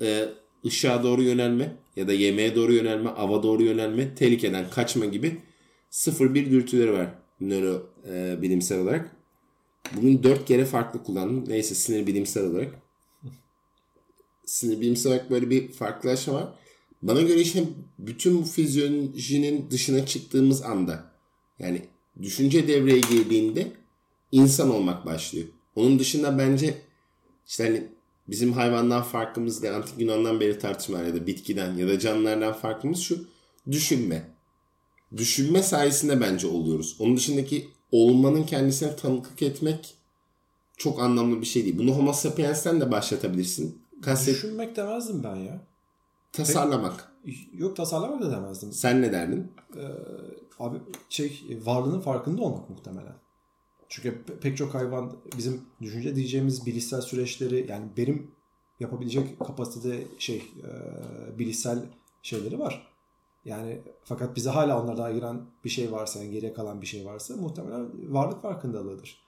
e, 0.00 0.28
ışığa 0.66 1.02
doğru 1.02 1.22
yönelme 1.22 1.76
ya 1.96 2.08
da 2.08 2.12
yemeğe 2.12 2.54
doğru 2.54 2.72
yönelme, 2.72 3.10
ava 3.10 3.42
doğru 3.42 3.62
yönelme, 3.62 4.14
tehlikeden 4.14 4.70
kaçma 4.70 5.04
gibi 5.04 5.36
sıfır 5.90 6.34
bir 6.34 6.50
dürtüleri 6.50 6.92
var 6.92 7.21
nöro 7.48 7.90
e, 8.08 8.42
bilimsel 8.42 8.78
olarak. 8.80 9.16
Bugün 9.96 10.22
dört 10.22 10.44
kere 10.44 10.64
farklı 10.64 11.02
kullandım. 11.02 11.44
Neyse 11.48 11.74
sinir 11.74 12.06
bilimsel 12.06 12.44
olarak. 12.44 12.74
Sinir 14.46 14.80
bilimsel 14.80 15.12
olarak 15.12 15.30
böyle 15.30 15.50
bir 15.50 15.72
farklılaşma 15.72 16.34
var. 16.34 16.48
Bana 17.02 17.22
göre 17.22 17.40
işte 17.40 17.64
bütün 17.98 18.38
bu 18.38 18.44
fizyolojinin 18.44 19.70
dışına 19.70 20.06
çıktığımız 20.06 20.62
anda 20.62 21.12
yani 21.58 21.82
düşünce 22.22 22.68
devreye 22.68 23.00
girdiğinde 23.00 23.72
insan 24.32 24.70
olmak 24.70 25.06
başlıyor. 25.06 25.46
Onun 25.76 25.98
dışında 25.98 26.38
bence 26.38 26.74
işte 27.46 27.64
hani 27.64 27.88
bizim 28.28 28.52
hayvandan 28.52 29.02
farkımız 29.02 29.62
ne? 29.62 29.70
Antik 29.70 30.00
Yunan'dan 30.00 30.40
beri 30.40 30.58
tartışmalar 30.58 31.04
ya 31.04 31.14
da 31.14 31.26
bitkiden 31.26 31.74
ya 31.74 31.88
da 31.88 31.98
canlılardan 31.98 32.52
farkımız 32.52 33.00
şu. 33.00 33.24
Düşünme. 33.70 34.31
Düşünme 35.16 35.62
sayesinde 35.62 36.20
bence 36.20 36.46
oluyoruz. 36.46 36.96
Onun 36.98 37.16
dışındaki 37.16 37.68
olmanın 37.92 38.42
kendisine 38.42 38.96
tanıklık 38.96 39.42
etmek 39.42 39.94
çok 40.76 41.00
anlamlı 41.00 41.40
bir 41.40 41.46
şey 41.46 41.64
değil. 41.64 41.78
Bunu 41.78 41.90
Homo 41.96 42.12
sapiens'ten 42.12 42.80
de 42.80 42.90
başlatabilirsin. 42.90 43.82
Kastet... 44.02 44.34
Düşünmek 44.34 44.76
demezdim 44.76 45.24
ben 45.24 45.36
ya. 45.36 45.60
Tasarlamak. 46.32 47.12
Yok 47.52 47.76
tasarlamak 47.76 48.22
da 48.22 48.30
demezdim. 48.30 48.72
Sen 48.72 49.02
ne 49.02 49.12
derdin? 49.12 49.52
Ee, 49.76 49.80
abi 50.58 50.78
şey 51.08 51.60
varlığının 51.64 52.00
farkında 52.00 52.42
olmak 52.42 52.70
muhtemelen. 52.70 53.14
Çünkü 53.88 54.22
pek 54.40 54.56
çok 54.56 54.74
hayvan 54.74 55.16
bizim 55.36 55.60
düşünce 55.82 56.16
diyeceğimiz 56.16 56.66
bilişsel 56.66 57.00
süreçleri 57.00 57.66
yani 57.68 57.86
benim 57.96 58.30
yapabilecek 58.80 59.38
kapasitede 59.38 60.04
şey 60.18 60.36
e, 60.36 60.68
bilişsel 61.38 61.78
şeyleri 62.22 62.58
var. 62.58 62.91
Yani 63.44 63.80
fakat 64.04 64.36
bize 64.36 64.50
hala 64.50 64.82
onlardan 64.82 65.04
ayıran 65.04 65.46
bir 65.64 65.70
şey 65.70 65.92
varsa 65.92 66.18
yani 66.18 66.32
geriye 66.32 66.54
kalan 66.54 66.82
bir 66.82 66.86
şey 66.86 67.04
varsa 67.04 67.36
muhtemelen 67.36 68.14
varlık 68.14 68.42
farkındalığıdır. 68.42 69.22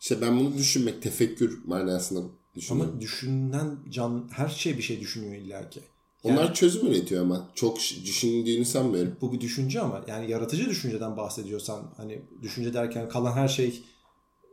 İşte 0.00 0.20
ben 0.20 0.40
bunu 0.40 0.54
düşünmek, 0.54 1.02
tefekkür 1.02 1.60
manasında 1.66 2.20
düşünüyorum. 2.54 2.90
Ama 2.90 3.00
düşünen 3.00 3.76
can 3.90 4.28
her 4.32 4.48
şey 4.48 4.78
bir 4.78 4.82
şey 4.82 5.00
düşünüyor 5.00 5.34
illaki. 5.34 5.80
Yani, 6.24 6.38
Onlar 6.38 6.54
çözüm 6.54 6.86
üretiyor 6.86 7.22
ama 7.22 7.48
çok 7.54 7.78
düşündüğünü 7.78 8.64
sanmıyorum. 8.64 9.16
Bu 9.20 9.32
bir 9.32 9.40
düşünce 9.40 9.80
ama 9.80 10.04
yani 10.06 10.30
yaratıcı 10.30 10.68
düşünceden 10.68 11.16
bahsediyorsan 11.16 11.82
hani 11.96 12.22
düşünce 12.42 12.74
derken 12.74 13.08
kalan 13.08 13.32
her 13.32 13.48
şey 13.48 13.82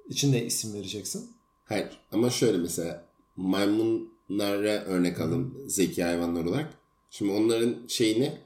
için 0.09 0.33
de 0.33 0.45
isim 0.45 0.73
vereceksin. 0.73 1.31
Hayır 1.65 1.87
ama 2.11 2.29
şöyle 2.29 2.57
mesela 2.57 3.05
maymunlara 3.35 4.83
örnek 4.85 5.19
alın 5.21 5.57
zeki 5.67 6.03
hayvanlar 6.03 6.45
olarak. 6.45 6.73
Şimdi 7.09 7.31
onların 7.31 7.75
şeyini 7.87 8.37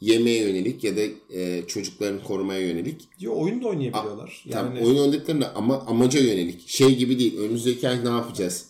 yemeye 0.00 0.48
yönelik 0.48 0.84
ya 0.84 0.96
da 0.96 1.00
e, 1.30 1.66
çocuklarını 1.66 2.22
korumaya 2.22 2.60
yönelik. 2.60 3.08
Yo 3.20 3.32
oyun 3.34 3.62
da 3.62 3.68
oynayabiliyorlar. 3.68 4.44
A, 4.46 4.48
yani... 4.48 4.68
Tamam 4.68 4.86
oyun 4.86 4.98
oynadıklarında 4.98 5.54
ama 5.54 5.80
amaca 5.80 6.20
yönelik. 6.20 6.68
Şey 6.68 6.96
gibi 6.96 7.18
değil. 7.18 7.38
Önümüzdeki 7.38 7.88
ay 7.88 8.04
ne 8.04 8.08
yapacağız? 8.08 8.66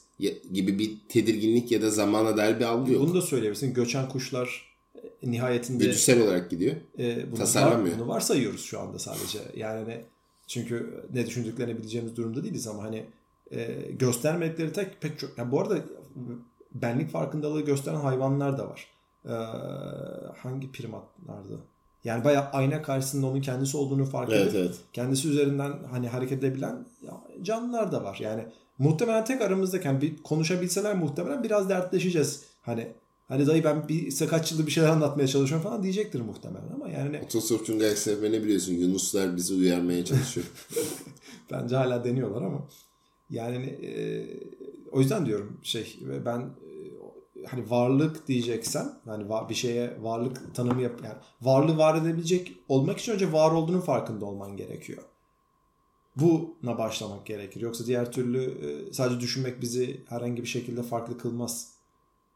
gibi 0.53 0.79
bir 0.79 0.97
tedirginlik 1.09 1.73
ya 1.73 1.83
da 1.83 1.91
zamana 1.91 2.37
dair 2.37 2.61
bir 2.61 2.65
algı 2.65 2.93
yok. 2.93 3.03
Bunu 3.03 3.15
da 3.15 3.23
söyleyebilirsin. 3.23 3.75
Göçen 3.75 4.09
kuşlar 4.09 4.75
e, 5.23 5.31
nihayetinde 5.31 5.85
güdüsel 5.85 6.23
olarak 6.23 6.51
gidiyor. 6.51 6.77
E, 6.99 7.31
bunu 7.31 7.39
Tasarlamıyor. 7.39 7.95
Var, 7.95 8.01
bunu 8.01 8.09
varsayıyoruz 8.09 8.65
şu 8.65 8.81
anda 8.81 8.99
sadece. 8.99 9.39
Yani 9.57 10.01
çünkü 10.47 11.05
ne 11.15 11.27
düşündüklerini 11.27 11.79
bileceğimiz 11.79 12.17
durumda 12.17 12.45
değiliz 12.45 12.67
ama 12.67 12.83
hani 12.83 13.05
e, 13.53 13.79
göstermedikleri 13.99 14.73
tek 14.73 15.01
pek 15.01 15.19
çok 15.19 15.39
yani 15.39 15.53
bu 15.53 15.61
arada 15.61 15.85
benlik 16.75 17.11
farkındalığı 17.11 17.61
gösteren 17.61 17.97
hayvanlar 17.97 18.59
da 18.59 18.69
var. 18.69 18.87
E, 19.27 19.35
hangi 20.37 20.73
primatlardı? 20.73 21.61
Yani 22.05 22.25
bayağı 22.25 22.45
ayna 22.45 22.83
karşısında 22.83 23.27
onun 23.27 23.41
kendisi 23.41 23.77
olduğunu 23.77 24.05
fark 24.05 24.33
evet, 24.33 24.43
edip 24.43 24.55
evet. 24.57 24.75
kendisi 24.93 25.29
üzerinden 25.29 25.73
hani 25.91 26.09
hareket 26.09 26.39
edebilen 26.39 26.87
canlılar 27.43 27.93
da 27.93 28.05
var. 28.05 28.19
Yani 28.21 28.47
muhtemelen 28.79 29.25
tek 29.25 29.43
aramızdayken 29.43 30.01
bir 30.01 30.23
konuşabilseler 30.23 30.97
muhtemelen 30.97 31.45
biraz 31.45 31.69
dertleşeceğiz. 31.69 32.43
Hani 32.62 32.93
hani 33.29 33.47
dayı 33.47 33.65
ben 33.65 33.89
bir 33.89 34.27
kaç 34.27 34.53
yıldır 34.53 34.67
bir 34.67 34.71
şeyler 34.71 34.89
anlatmaya 34.89 35.29
çalışıyorum 35.29 35.69
falan 35.69 35.83
diyecektir 35.83 36.21
muhtemelen 36.21 36.71
ama 36.75 36.89
yani. 36.89 37.21
Otostopçunun 37.25 37.79
gayet 37.79 37.99
sevmeni 37.99 38.43
biliyorsun. 38.43 38.73
Yunuslar 38.73 39.37
bizi 39.37 39.55
uyarmaya 39.55 40.05
çalışıyor. 40.05 40.47
Bence 41.51 41.77
hala 41.77 42.05
deniyorlar 42.05 42.43
ama. 42.43 42.69
Yani 43.31 43.67
e, 43.67 44.27
o 44.93 45.01
yüzden 45.01 45.27
diyorum 45.27 45.61
şey 45.62 45.99
ben 46.27 46.51
hani 47.49 47.71
varlık 47.71 48.29
diyeceksen 48.29 48.93
hani 49.05 49.49
bir 49.49 49.55
şeye 49.55 50.03
varlık 50.03 50.55
tanımı 50.55 50.83
yap 50.83 51.01
yani 51.05 51.17
varlığı 51.43 51.79
var 51.79 52.03
edebilecek 52.03 52.53
olmak 52.69 52.99
için 52.99 53.13
önce 53.13 53.33
var 53.33 53.53
olduğunun 53.53 53.81
farkında 53.81 54.27
olman 54.27 54.57
gerekiyor 54.57 55.03
buna 56.17 56.79
başlamak 56.79 57.27
gerekir. 57.27 57.61
Yoksa 57.61 57.87
diğer 57.87 58.13
türlü 58.13 58.43
e, 58.43 58.93
sadece 58.93 59.21
düşünmek 59.21 59.61
bizi 59.63 60.01
herhangi 60.09 60.43
bir 60.43 60.49
şekilde 60.49 60.83
farklı 60.83 61.19
kılmaz. 61.19 61.73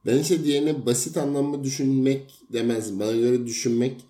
Ben 0.07 0.19
ise 0.19 0.45
diğerine 0.45 0.87
basit 0.87 1.17
anlamda 1.17 1.65
düşünmek 1.65 2.41
demezdim. 2.53 3.01
Bana 3.01 3.13
göre 3.13 3.47
düşünmek 3.47 4.05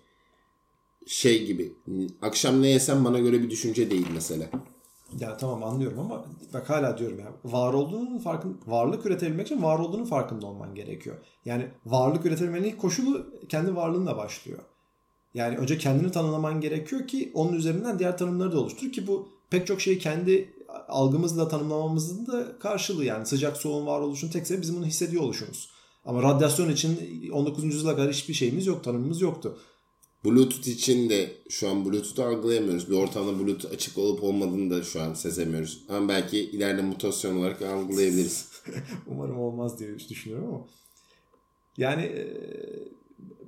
şey 1.07 1.45
gibi. 1.45 1.73
Akşam 2.21 2.61
ne 2.61 2.67
yesem 2.67 3.05
bana 3.05 3.19
göre 3.19 3.43
bir 3.43 3.49
düşünce 3.49 3.91
değil 3.91 4.07
mesela. 4.13 4.49
Ya 5.19 5.37
tamam 5.37 5.63
anlıyorum 5.63 5.99
ama 5.99 6.25
bak 6.53 6.69
hala 6.69 6.97
diyorum 6.97 7.19
ya 7.19 7.31
var 7.45 7.73
olduğunun 7.73 8.19
farkın 8.19 8.61
varlık 8.67 9.05
üretebilmek 9.05 9.47
için 9.47 9.63
var 9.63 9.79
olduğunun 9.79 10.05
farkında 10.05 10.45
olman 10.45 10.75
gerekiyor. 10.75 11.15
Yani 11.45 11.67
varlık 11.85 12.25
üretebilmenin 12.25 12.67
ilk 12.67 12.79
koşulu 12.79 13.25
kendi 13.49 13.75
varlığınla 13.75 14.17
başlıyor. 14.17 14.59
Yani 15.33 15.57
önce 15.57 15.77
kendini 15.77 16.11
tanımlaman 16.11 16.61
gerekiyor 16.61 17.07
ki 17.07 17.31
onun 17.33 17.53
üzerinden 17.53 17.99
diğer 17.99 18.17
tanımları 18.17 18.51
da 18.51 18.59
oluştur 18.59 18.91
ki 18.91 19.07
bu 19.07 19.29
pek 19.49 19.67
çok 19.67 19.81
şeyi 19.81 19.99
kendi 19.99 20.53
algımızla 20.87 21.47
tanımlamamızın 21.47 22.27
da 22.27 22.59
karşılığı 22.59 23.05
yani 23.05 23.25
sıcak 23.25 23.57
soğuğun 23.57 23.85
varoluşun 23.85 24.29
tek 24.29 24.47
sebebi 24.47 24.61
bizim 24.61 24.75
bunu 24.75 24.85
hissediyor 24.85 25.23
oluşumuz. 25.23 25.69
Ama 26.05 26.23
radyasyon 26.23 26.69
için 26.69 26.99
19. 27.31 27.63
yüzyıla 27.63 27.95
kadar 27.95 28.11
hiçbir 28.11 28.33
şeyimiz 28.33 28.67
yok, 28.67 28.83
tanımımız 28.83 29.21
yoktu. 29.21 29.57
Bluetooth 30.25 30.67
için 30.67 31.09
de 31.09 31.31
şu 31.49 31.69
an 31.69 31.85
Bluetooth'u 31.85 32.23
algılayamıyoruz. 32.23 32.89
Bir 32.89 32.95
ortamda 32.95 33.39
Bluetooth 33.39 33.73
açık 33.73 33.97
olup 33.97 34.23
olmadığını 34.23 34.71
da 34.71 34.83
şu 34.83 35.01
an 35.01 35.13
sezemiyoruz. 35.13 35.83
Ama 35.89 36.09
belki 36.09 36.39
ileride 36.39 36.81
mutasyon 36.81 37.37
olarak 37.37 37.61
algılayabiliriz. 37.61 38.49
Umarım 39.07 39.39
olmaz 39.39 39.79
diye 39.79 39.99
düşünüyorum 40.09 40.47
ama. 40.47 40.67
Yani 41.77 42.11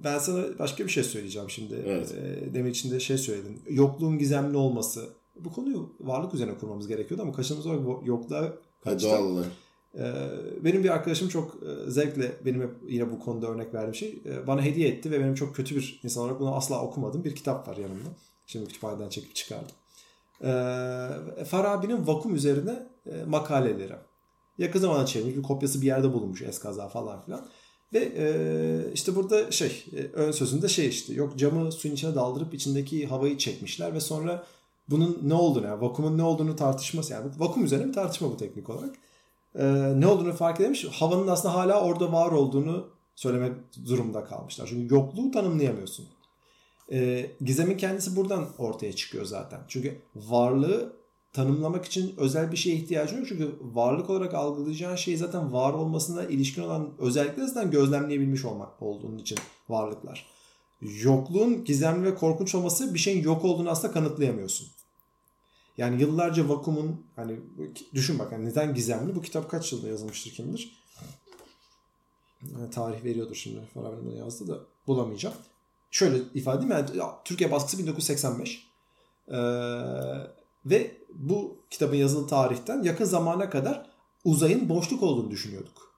ben 0.03 0.19
sana 0.19 0.59
başka 0.59 0.85
bir 0.85 0.89
şey 0.89 1.03
söyleyeceğim 1.03 1.49
şimdi. 1.49 1.83
Evet. 1.85 2.15
Demin 2.53 2.71
içinde 2.71 2.99
şey 2.99 3.17
söyledin. 3.17 3.61
Yokluğun 3.69 4.17
gizemli 4.17 4.57
olması. 4.57 5.09
Bu 5.35 5.51
konuyu 5.51 5.95
varlık 5.99 6.33
üzerine 6.33 6.57
kurmamız 6.57 6.87
gerekiyordu 6.87 7.23
ama 7.23 7.33
kaçınız 7.33 7.65
olarak 7.65 8.07
yokluğa 8.07 8.53
kaçtı. 8.83 9.07
Doğal 9.07 9.25
olarak. 9.25 9.51
Benim 10.63 10.83
bir 10.83 10.89
arkadaşım 10.89 11.29
çok 11.29 11.57
zevkle 11.87 12.31
benim 12.45 12.61
hep 12.61 12.71
yine 12.87 13.11
bu 13.11 13.19
konuda 13.19 13.47
örnek 13.47 13.73
verdiğim 13.73 13.95
şey 13.95 14.21
bana 14.47 14.61
hediye 14.61 14.89
etti 14.89 15.11
ve 15.11 15.19
benim 15.19 15.35
çok 15.35 15.55
kötü 15.55 15.75
bir 15.75 15.99
insan 16.03 16.23
olarak 16.23 16.39
bunu 16.39 16.55
asla 16.55 16.81
okumadım. 16.81 17.23
Bir 17.23 17.35
kitap 17.35 17.67
var 17.67 17.77
yanımda. 17.77 18.09
Şimdi 18.45 18.67
kütüphaneden 18.67 19.09
çekip 19.09 19.35
çıkardım. 19.35 19.75
Farabi'nin 21.45 22.07
vakum 22.07 22.35
üzerine 22.35 22.87
makaleleri. 23.27 23.95
Yakın 24.57 24.79
zamanda 24.79 25.05
çevrilmiş 25.05 25.37
bir 25.37 25.43
kopyası 25.43 25.81
bir 25.81 25.87
yerde 25.87 26.13
bulunmuş 26.13 26.41
eskaza 26.41 26.87
falan 26.87 27.21
filan. 27.21 27.47
Ve 27.93 28.91
işte 28.93 29.15
burada 29.15 29.51
şey 29.51 29.85
ön 30.13 30.31
sözünde 30.31 30.67
şey 30.67 30.87
işte 30.87 31.13
yok 31.13 31.37
camı 31.37 31.71
suyun 31.71 31.95
içine 31.95 32.15
daldırıp 32.15 32.53
içindeki 32.53 33.07
havayı 33.07 33.37
çekmişler 33.37 33.93
ve 33.93 33.99
sonra 33.99 34.43
bunun 34.89 35.19
ne 35.23 35.33
olduğunu 35.33 35.65
yani 35.65 35.81
vakumun 35.81 36.17
ne 36.17 36.23
olduğunu 36.23 36.55
tartışması 36.55 37.13
yani 37.13 37.31
vakum 37.37 37.65
üzerine 37.65 37.87
bir 37.87 37.93
tartışma 37.93 38.31
bu 38.31 38.37
teknik 38.37 38.69
olarak 38.69 38.95
e, 39.55 39.65
ne 39.99 40.07
olduğunu 40.07 40.33
fark 40.33 40.59
edemiş. 40.59 40.85
Havanın 40.85 41.27
aslında 41.27 41.55
hala 41.55 41.81
orada 41.81 42.11
var 42.11 42.31
olduğunu 42.31 42.87
söylemek 43.15 43.53
durumda 43.85 44.23
kalmışlar. 44.23 44.67
Çünkü 44.67 44.95
yokluğu 44.95 45.31
tanımlayamıyorsun. 45.31 46.05
E, 46.91 47.29
gizemin 47.41 47.77
kendisi 47.77 48.15
buradan 48.15 48.47
ortaya 48.57 48.93
çıkıyor 48.93 49.25
zaten. 49.25 49.59
Çünkü 49.67 50.01
varlığı 50.15 50.93
tanımlamak 51.33 51.85
için 51.85 52.13
özel 52.17 52.51
bir 52.51 52.57
şeye 52.57 52.75
ihtiyacın 52.75 53.17
yok. 53.17 53.27
Çünkü 53.27 53.55
varlık 53.61 54.09
olarak 54.09 54.33
algılayacağın 54.33 54.95
şey 54.95 55.17
zaten 55.17 55.53
var 55.53 55.73
olmasına 55.73 56.23
ilişkin 56.23 56.61
olan 56.61 56.89
özellikleri 56.99 57.47
zaten 57.47 57.71
gözlemleyebilmiş 57.71 58.45
olmak 58.45 58.81
olduğunun 58.81 59.17
için 59.17 59.37
varlıklar. 59.69 60.25
Yokluğun 60.81 61.63
gizemli 61.63 62.05
ve 62.05 62.15
korkunç 62.15 62.55
olması 62.55 62.93
bir 62.93 62.99
şeyin 62.99 63.23
yok 63.23 63.45
olduğunu 63.45 63.69
aslında 63.69 63.93
kanıtlayamıyorsun. 63.93 64.67
Yani 65.77 66.01
yıllarca 66.01 66.49
vakumun 66.49 67.05
hani 67.15 67.39
düşün 67.93 68.19
bak 68.19 68.31
hani 68.31 68.45
neden 68.45 68.73
gizemli? 68.73 69.15
Bu 69.15 69.21
kitap 69.21 69.51
kaç 69.51 69.73
yılda 69.73 69.87
yazılmıştır 69.87 70.31
kimdir? 70.31 70.83
Yani 72.53 72.69
tarih 72.69 73.03
veriyordur 73.03 73.35
şimdi. 73.35 73.59
Farabi'nin 73.73 74.05
bunu 74.05 74.15
yazdı 74.15 74.47
da 74.47 74.59
bulamayacağım. 74.87 75.35
Şöyle 75.91 76.17
ifade 76.33 76.65
edeyim. 76.65 76.87
Yani, 76.95 77.11
Türkiye 77.25 77.51
baskısı 77.51 77.77
1985. 77.79 78.67
Ee, 79.27 79.33
ve 80.65 80.97
bu 81.13 81.57
kitabın 81.69 81.95
yazılı 81.95 82.27
tarihten 82.27 82.83
yakın 82.83 83.05
zamana 83.05 83.49
kadar 83.49 83.89
uzayın 84.23 84.69
boşluk 84.69 85.03
olduğunu 85.03 85.31
düşünüyorduk. 85.31 85.92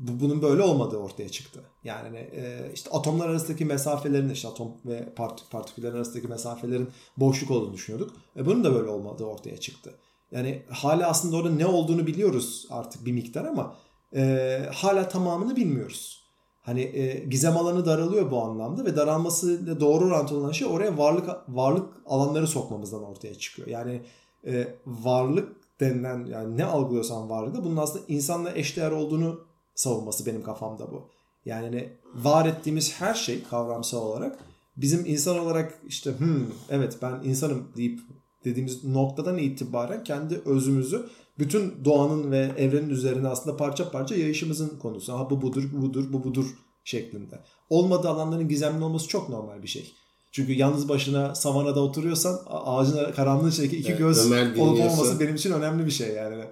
Bu, 0.00 0.20
bunun 0.20 0.42
böyle 0.42 0.62
olmadığı 0.62 0.96
ortaya 0.96 1.28
çıktı. 1.28 1.60
Yani 1.84 2.18
e, 2.18 2.70
işte 2.74 2.90
atomlar 2.90 3.28
arasındaki 3.28 3.64
mesafelerin 3.64 4.28
işte 4.28 4.48
atom 4.48 4.72
ve 4.86 5.14
part, 5.16 5.50
partiküller 5.50 5.92
arasındaki 5.92 6.28
mesafelerin 6.28 6.88
boşluk 7.16 7.50
olduğunu 7.50 7.72
düşünüyorduk. 7.72 8.16
E, 8.36 8.46
bunun 8.46 8.64
da 8.64 8.74
böyle 8.74 8.88
olmadığı 8.88 9.24
ortaya 9.24 9.56
çıktı. 9.56 9.94
Yani 10.32 10.62
hala 10.70 11.08
aslında 11.08 11.36
orada 11.36 11.50
ne 11.50 11.66
olduğunu 11.66 12.06
biliyoruz 12.06 12.66
artık 12.70 13.06
bir 13.06 13.12
miktar 13.12 13.44
ama 13.44 13.74
e, 14.14 14.62
hala 14.74 15.08
tamamını 15.08 15.56
bilmiyoruz. 15.56 16.20
Hani 16.62 16.80
e, 16.80 17.24
gizem 17.24 17.56
alanı 17.56 17.86
daralıyor 17.86 18.30
bu 18.30 18.42
anlamda 18.42 18.84
ve 18.84 18.96
daralmasıyla 18.96 19.80
doğru 19.80 20.04
orantılı 20.04 20.38
olan 20.38 20.52
şey 20.52 20.68
oraya 20.68 20.98
varlık 20.98 21.28
varlık 21.48 21.88
alanları 22.06 22.46
sokmamızdan 22.46 23.04
ortaya 23.04 23.34
çıkıyor. 23.34 23.68
Yani 23.68 24.02
e, 24.46 24.74
varlık 24.86 25.56
denilen 25.80 26.24
yani 26.24 26.56
ne 26.56 26.64
algılıyorsan 26.64 27.30
varlığı 27.30 27.64
bunun 27.64 27.76
aslında 27.76 28.04
insanla 28.08 28.52
eşdeğer 28.54 28.90
olduğunu 28.90 29.49
savunması 29.80 30.26
benim 30.26 30.42
kafamda 30.42 30.90
bu. 30.90 31.08
Yani 31.44 31.64
hani 31.64 31.92
var 32.14 32.46
ettiğimiz 32.46 33.00
her 33.00 33.14
şey 33.14 33.42
kavramsal 33.42 34.02
olarak 34.02 34.38
bizim 34.76 35.06
insan 35.06 35.38
olarak 35.38 35.78
işte 35.88 36.18
hmm, 36.18 36.46
evet 36.70 36.98
ben 37.02 37.20
insanım 37.24 37.68
deyip 37.76 38.00
dediğimiz 38.44 38.84
noktadan 38.84 39.38
itibaren 39.38 40.04
kendi 40.04 40.42
özümüzü 40.44 41.08
bütün 41.38 41.84
doğanın 41.84 42.30
ve 42.30 42.52
evrenin 42.56 42.90
üzerine 42.90 43.28
aslında 43.28 43.56
parça 43.56 43.90
parça 43.90 44.14
yayışımızın 44.14 44.78
konusu. 44.78 45.12
Ha 45.12 45.30
bu 45.30 45.42
budur, 45.42 45.64
bu 45.72 45.82
budur, 45.82 46.12
bu 46.12 46.24
budur 46.24 46.46
şeklinde. 46.84 47.40
Olmadığı 47.70 48.08
alanların 48.08 48.48
gizemli 48.48 48.84
olması 48.84 49.08
çok 49.08 49.28
normal 49.28 49.62
bir 49.62 49.68
şey. 49.68 49.94
Çünkü 50.32 50.52
yalnız 50.52 50.88
başına 50.88 51.34
savanada 51.34 51.80
oturuyorsan 51.80 52.40
ağacın 52.46 53.12
karanlığın 53.12 53.50
içindeki 53.50 53.76
iki 53.76 53.96
göz 53.96 54.32
evet, 54.32 54.58
olup 54.58 54.80
olması 54.80 55.20
benim 55.20 55.34
için 55.34 55.52
önemli 55.52 55.86
bir 55.86 55.90
şey 55.90 56.14
yani. 56.14 56.44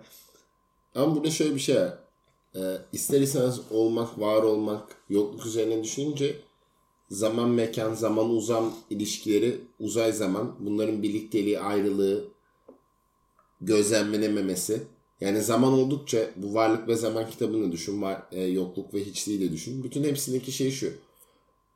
Ama 0.94 1.14
burada 1.16 1.30
şöyle 1.30 1.54
bir 1.54 1.60
şey 1.60 1.76
var. 1.76 2.07
Ee, 2.56 2.78
ister 2.92 3.20
istemez 3.20 3.60
olmak, 3.70 4.20
var 4.20 4.42
olmak, 4.42 4.96
yokluk 5.08 5.46
üzerine 5.46 5.84
düşününce 5.84 6.36
zaman 7.10 7.48
mekan, 7.48 7.94
zaman 7.94 8.30
uzam 8.30 8.74
ilişkileri, 8.90 9.60
uzay 9.80 10.12
zaman, 10.12 10.56
bunların 10.60 11.02
birlikteliği, 11.02 11.60
ayrılığı, 11.60 12.28
gözlemlenememesi. 13.60 14.82
Yani 15.20 15.42
zaman 15.42 15.72
oldukça 15.72 16.30
bu 16.36 16.54
varlık 16.54 16.88
ve 16.88 16.96
zaman 16.96 17.30
kitabını 17.30 17.72
düşün, 17.72 18.02
var, 18.02 18.22
e, 18.32 18.42
yokluk 18.42 18.94
ve 18.94 19.04
hiçliği 19.04 19.40
de 19.40 19.52
düşün. 19.52 19.84
Bütün 19.84 20.04
hepsindeki 20.04 20.52
şey 20.52 20.70
şu. 20.70 20.92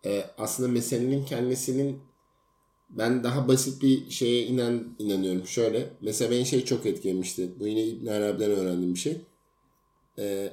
E, 0.04 0.24
aslında 0.38 0.68
meselenin 0.68 1.24
kendisinin 1.24 1.98
ben 2.90 3.24
daha 3.24 3.48
basit 3.48 3.82
bir 3.82 4.10
şeye 4.10 4.46
inan 4.46 4.96
inanıyorum. 4.98 5.46
Şöyle, 5.46 5.90
mesela 6.00 6.30
beni 6.30 6.46
şey 6.46 6.64
çok 6.64 6.86
etkilemişti. 6.86 7.50
Bu 7.60 7.66
yine 7.66 7.84
İbn 7.84 8.06
Arabi'den 8.06 8.50
öğrendiğim 8.50 8.94
bir 8.94 8.98
şey. 8.98 9.20
E, 10.18 10.52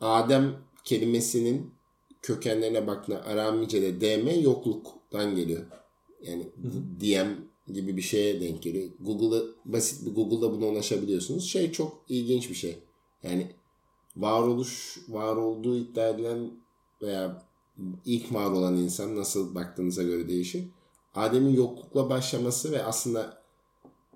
Adem 0.00 0.56
kelimesinin 0.84 1.70
kökenlerine 2.22 2.86
baktığında 2.86 3.24
Aramice'de 3.24 4.00
DM 4.00 4.42
yokluktan 4.42 5.36
geliyor. 5.36 5.62
Yani 6.22 6.42
hı 6.42 6.68
hı. 6.68 7.00
DM 7.00 7.28
gibi 7.72 7.96
bir 7.96 8.02
şeye 8.02 8.40
denk 8.40 8.62
geliyor. 8.62 8.88
Google'da 9.00 9.42
basit 9.64 10.06
bir 10.06 10.14
Google'da 10.14 10.52
buna 10.52 10.66
ulaşabiliyorsunuz. 10.66 11.44
Şey 11.50 11.72
çok 11.72 12.04
ilginç 12.08 12.50
bir 12.50 12.54
şey. 12.54 12.78
Yani 13.22 13.46
varoluş, 14.16 14.98
var 15.08 15.36
olduğu 15.36 15.76
iddia 15.76 16.08
edilen 16.08 16.50
veya 17.02 17.42
ilk 18.04 18.34
var 18.34 18.50
olan 18.50 18.76
insan 18.76 19.16
nasıl 19.16 19.54
baktığınıza 19.54 20.02
göre 20.02 20.28
değişir. 20.28 20.64
Adem'in 21.14 21.54
yoklukla 21.54 22.10
başlaması 22.10 22.72
ve 22.72 22.84
aslında 22.84 23.42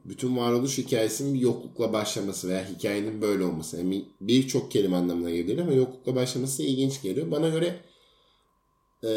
bütün 0.05 0.37
varoluş 0.37 0.79
hikayesinin 0.79 1.35
bir 1.35 1.41
yoklukla 1.41 1.93
başlaması 1.93 2.49
veya 2.49 2.69
hikayenin 2.69 3.23
böyle 3.23 3.45
olması. 3.45 3.77
Yani 3.77 4.05
birçok 4.21 4.71
kelime 4.71 4.97
anlamına 4.97 5.31
geliyor 5.31 5.59
ama 5.59 5.73
yoklukla 5.73 6.15
başlaması 6.15 6.63
ilginç 6.63 7.03
geliyor. 7.03 7.31
Bana 7.31 7.49
göre 7.49 7.81
e, 9.05 9.11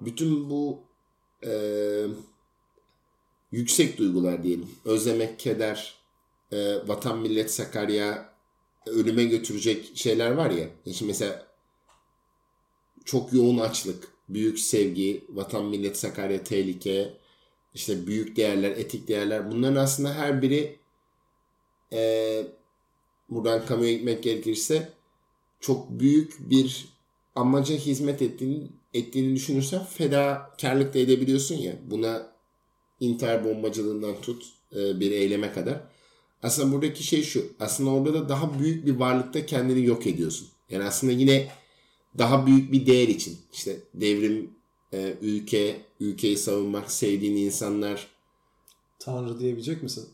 bütün 0.00 0.50
bu 0.50 0.80
e, 1.46 1.52
yüksek 3.52 3.98
duygular 3.98 4.42
diyelim. 4.42 4.68
Özlemek, 4.84 5.38
keder, 5.38 5.94
e, 6.52 6.88
vatan, 6.88 7.18
millet, 7.18 7.50
Sakarya 7.52 8.32
ölüme 8.86 9.24
götürecek 9.24 9.92
şeyler 9.94 10.30
var 10.30 10.50
ya. 10.50 10.68
Şimdi 10.84 11.04
mesela 11.04 11.46
çok 13.04 13.32
yoğun 13.32 13.58
açlık, 13.58 14.08
büyük 14.28 14.58
sevgi, 14.58 15.24
vatan, 15.28 15.64
millet, 15.64 15.96
Sakarya, 15.98 16.44
tehlike, 16.44 17.14
işte 17.78 18.06
büyük 18.06 18.36
değerler, 18.36 18.70
etik 18.70 19.08
değerler 19.08 19.50
bunların 19.50 19.76
aslında 19.76 20.14
her 20.14 20.42
biri 20.42 20.76
e, 21.92 22.42
buradan 23.30 23.66
kamuya 23.66 23.92
gitmek 23.92 24.22
gerekirse 24.22 24.92
çok 25.60 25.90
büyük 25.90 26.50
bir 26.50 26.88
amaca 27.34 27.76
hizmet 27.76 28.22
ettiğini, 28.22 28.66
ettiğini 28.94 29.34
düşünürsen 29.36 29.84
fedakarlık 29.84 30.94
da 30.94 30.98
edebiliyorsun 30.98 31.54
ya. 31.54 31.72
Buna 31.90 32.26
intihar 33.00 33.44
bombacılığından 33.44 34.20
tut 34.20 34.44
e, 34.76 35.00
bir 35.00 35.10
eyleme 35.10 35.52
kadar. 35.52 35.80
Aslında 36.42 36.72
buradaki 36.72 37.04
şey 37.04 37.22
şu. 37.22 37.52
Aslında 37.60 37.90
orada 37.90 38.14
da 38.14 38.28
daha 38.28 38.58
büyük 38.58 38.86
bir 38.86 38.96
varlıkta 38.96 39.46
kendini 39.46 39.84
yok 39.86 40.06
ediyorsun. 40.06 40.48
Yani 40.70 40.84
aslında 40.84 41.12
yine 41.12 41.48
daha 42.18 42.46
büyük 42.46 42.72
bir 42.72 42.86
değer 42.86 43.08
için. 43.08 43.38
işte 43.52 43.76
devrim, 43.94 44.57
e, 44.92 45.14
ülke, 45.22 45.80
ülkeyi 46.00 46.36
savunmak, 46.36 46.90
sevdiğin 46.90 47.36
insanlar. 47.36 48.06
Tanrı 48.98 49.40
diyebilecek 49.40 49.82
misin? 49.82 50.08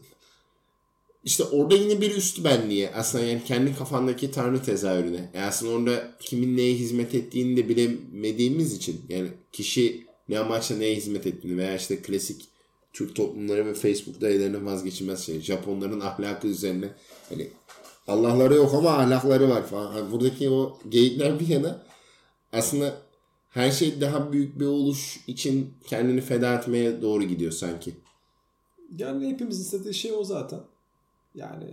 işte 1.24 1.44
orada 1.44 1.74
yine 1.74 2.00
bir 2.00 2.16
üst 2.16 2.44
benliğe 2.44 2.94
aslında 2.94 3.24
yani 3.24 3.44
kendi 3.44 3.76
kafandaki 3.76 4.30
tanrı 4.30 4.62
tezahürüne. 4.62 5.30
Yani 5.34 5.46
aslında 5.46 5.72
orada 5.72 6.10
kimin 6.20 6.56
neye 6.56 6.74
hizmet 6.74 7.14
ettiğini 7.14 7.56
de 7.56 7.68
bilemediğimiz 7.68 8.74
için 8.74 9.00
yani 9.08 9.28
kişi 9.52 10.06
ne 10.28 10.38
amaçla 10.38 10.76
neye 10.76 10.94
hizmet 10.94 11.26
ettiğini 11.26 11.58
veya 11.58 11.76
işte 11.76 12.02
klasik 12.02 12.44
Türk 12.92 13.16
toplumları 13.16 13.66
ve 13.66 13.74
Facebook'ta 13.74 14.28
ellerine 14.28 14.64
vazgeçilmez 14.64 15.26
şey. 15.26 15.40
Japonların 15.40 16.00
ahlakı 16.00 16.48
üzerine 16.48 16.88
hani 17.28 17.48
Allah'ları 18.08 18.54
yok 18.54 18.74
ama 18.74 18.90
ahlakları 18.90 19.48
var 19.48 19.66
falan. 19.66 19.92
Hani 19.92 20.12
buradaki 20.12 20.50
o 20.50 20.78
geyikler 20.88 21.40
bir 21.40 21.48
yana 21.48 21.82
aslında 22.52 23.02
her 23.54 23.70
şey 23.70 24.00
daha 24.00 24.32
büyük 24.32 24.60
bir 24.60 24.66
oluş 24.66 25.20
için 25.26 25.70
kendini 25.86 26.20
feda 26.20 26.54
etmeye 26.54 27.02
doğru 27.02 27.22
gidiyor 27.22 27.52
sanki. 27.52 27.94
Yani 28.98 29.28
hepimiz 29.28 29.60
istediği 29.60 29.94
şey 29.94 30.12
o 30.12 30.24
zaten. 30.24 30.60
Yani 31.34 31.64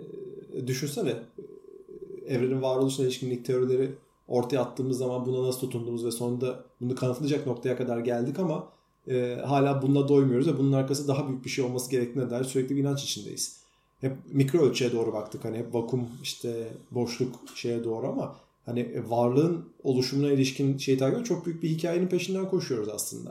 e, 0.53 0.67
düşünsene 0.67 1.09
e, 1.09 2.33
evrenin 2.33 2.61
varoluşuna 2.61 3.05
ilişkin 3.05 3.29
ilk 3.29 3.45
teorileri 3.45 3.91
ortaya 4.27 4.61
attığımız 4.61 4.97
zaman 4.97 5.25
buna 5.25 5.47
nasıl 5.47 5.59
tutunduğumuz 5.59 6.05
ve 6.05 6.11
sonunda 6.11 6.63
bunu 6.81 6.95
kanıtlayacak 6.95 7.47
noktaya 7.47 7.77
kadar 7.77 7.99
geldik 7.99 8.39
ama 8.39 8.69
e, 9.07 9.37
hala 9.45 9.81
bununla 9.81 10.07
doymuyoruz 10.07 10.47
ve 10.47 10.57
bunun 10.57 10.73
arkası 10.73 11.07
daha 11.07 11.27
büyük 11.27 11.45
bir 11.45 11.49
şey 11.49 11.65
olması 11.65 11.91
gerektiğine 11.91 12.29
dair 12.29 12.43
sürekli 12.43 12.75
bir 12.75 12.81
inanç 12.81 13.03
içindeyiz. 13.03 13.61
Hep 14.01 14.17
mikro 14.31 14.59
ölçüye 14.59 14.91
doğru 14.91 15.13
baktık. 15.13 15.45
Hani 15.45 15.57
hep 15.57 15.73
vakum 15.75 16.07
işte 16.23 16.67
boşluk 16.91 17.35
şeye 17.55 17.83
doğru 17.83 18.07
ama 18.07 18.35
hani 18.65 19.09
varlığın 19.09 19.65
oluşumuna 19.83 20.31
ilişkin 20.31 20.77
şey 20.77 20.97
takip 20.97 21.25
çok 21.25 21.45
büyük 21.45 21.63
bir 21.63 21.69
hikayenin 21.69 22.07
peşinden 22.07 22.49
koşuyoruz 22.49 22.89
aslında. 22.89 23.29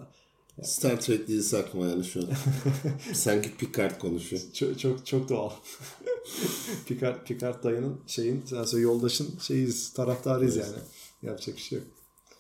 Yani. 0.59 0.69
Star 0.69 1.01
Trek 1.01 1.29
dizisi 1.29 1.57
aklıma 1.57 1.87
yani 1.87 2.05
şu 2.05 2.21
an. 2.21 2.27
Sanki 3.13 3.57
Picard 3.57 3.99
konuşuyor. 3.99 4.43
Çok 4.53 4.79
çok, 4.79 5.07
çok 5.07 5.29
doğal. 5.29 5.51
Picard, 6.87 7.27
Picard 7.27 7.65
dayının 7.65 8.01
şeyin 8.07 8.43
sen 8.47 8.65
söyle 8.65 8.85
yoldaşın 8.85 9.29
şeyiz 9.41 9.93
taraftarıyız 9.93 10.57
evet. 10.57 10.67
yani. 10.67 10.83
Yapacak 11.23 11.57
bir 11.57 11.63
şey 11.63 11.79
yok. 11.79 11.87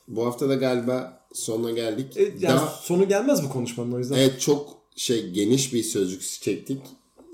Bu 0.08 0.26
hafta 0.26 0.48
da 0.48 0.54
galiba 0.54 1.26
sonuna 1.32 1.70
geldik. 1.70 2.16
E, 2.16 2.22
yani 2.22 2.42
Daha, 2.42 2.68
sonu 2.68 3.08
gelmez 3.08 3.44
bu 3.44 3.48
konuşmanın 3.48 3.92
o 3.92 3.98
yüzden. 3.98 4.16
Evet 4.16 4.40
çok 4.40 4.78
şey 4.96 5.30
geniş 5.30 5.74
bir 5.74 5.82
sözcük 5.82 6.22
çektik, 6.22 6.82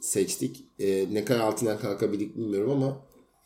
seçtik. 0.00 0.64
E, 0.78 1.06
ne 1.12 1.24
kadar 1.24 1.40
altından 1.40 1.78
kalkabildik 1.78 2.36
bilmiyorum 2.36 2.70
ama 2.70 2.96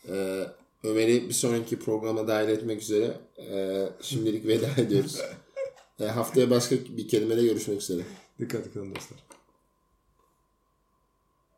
e, 0.09 0.45
Ömer'i 0.83 1.29
bir 1.29 1.33
sonraki 1.33 1.79
programa 1.79 2.27
dahil 2.27 2.49
etmek 2.49 2.81
üzere 2.81 3.17
e, 3.37 3.85
şimdilik 4.01 4.47
veda 4.47 4.81
ediyoruz. 4.81 5.21
e, 5.99 6.05
haftaya 6.05 6.49
başka 6.49 6.75
bir 6.75 7.07
kelimede 7.07 7.43
görüşmek 7.43 7.81
üzere. 7.81 8.01
Dikkat 8.39 8.67
edin 8.67 8.95
dostlar. 8.95 9.30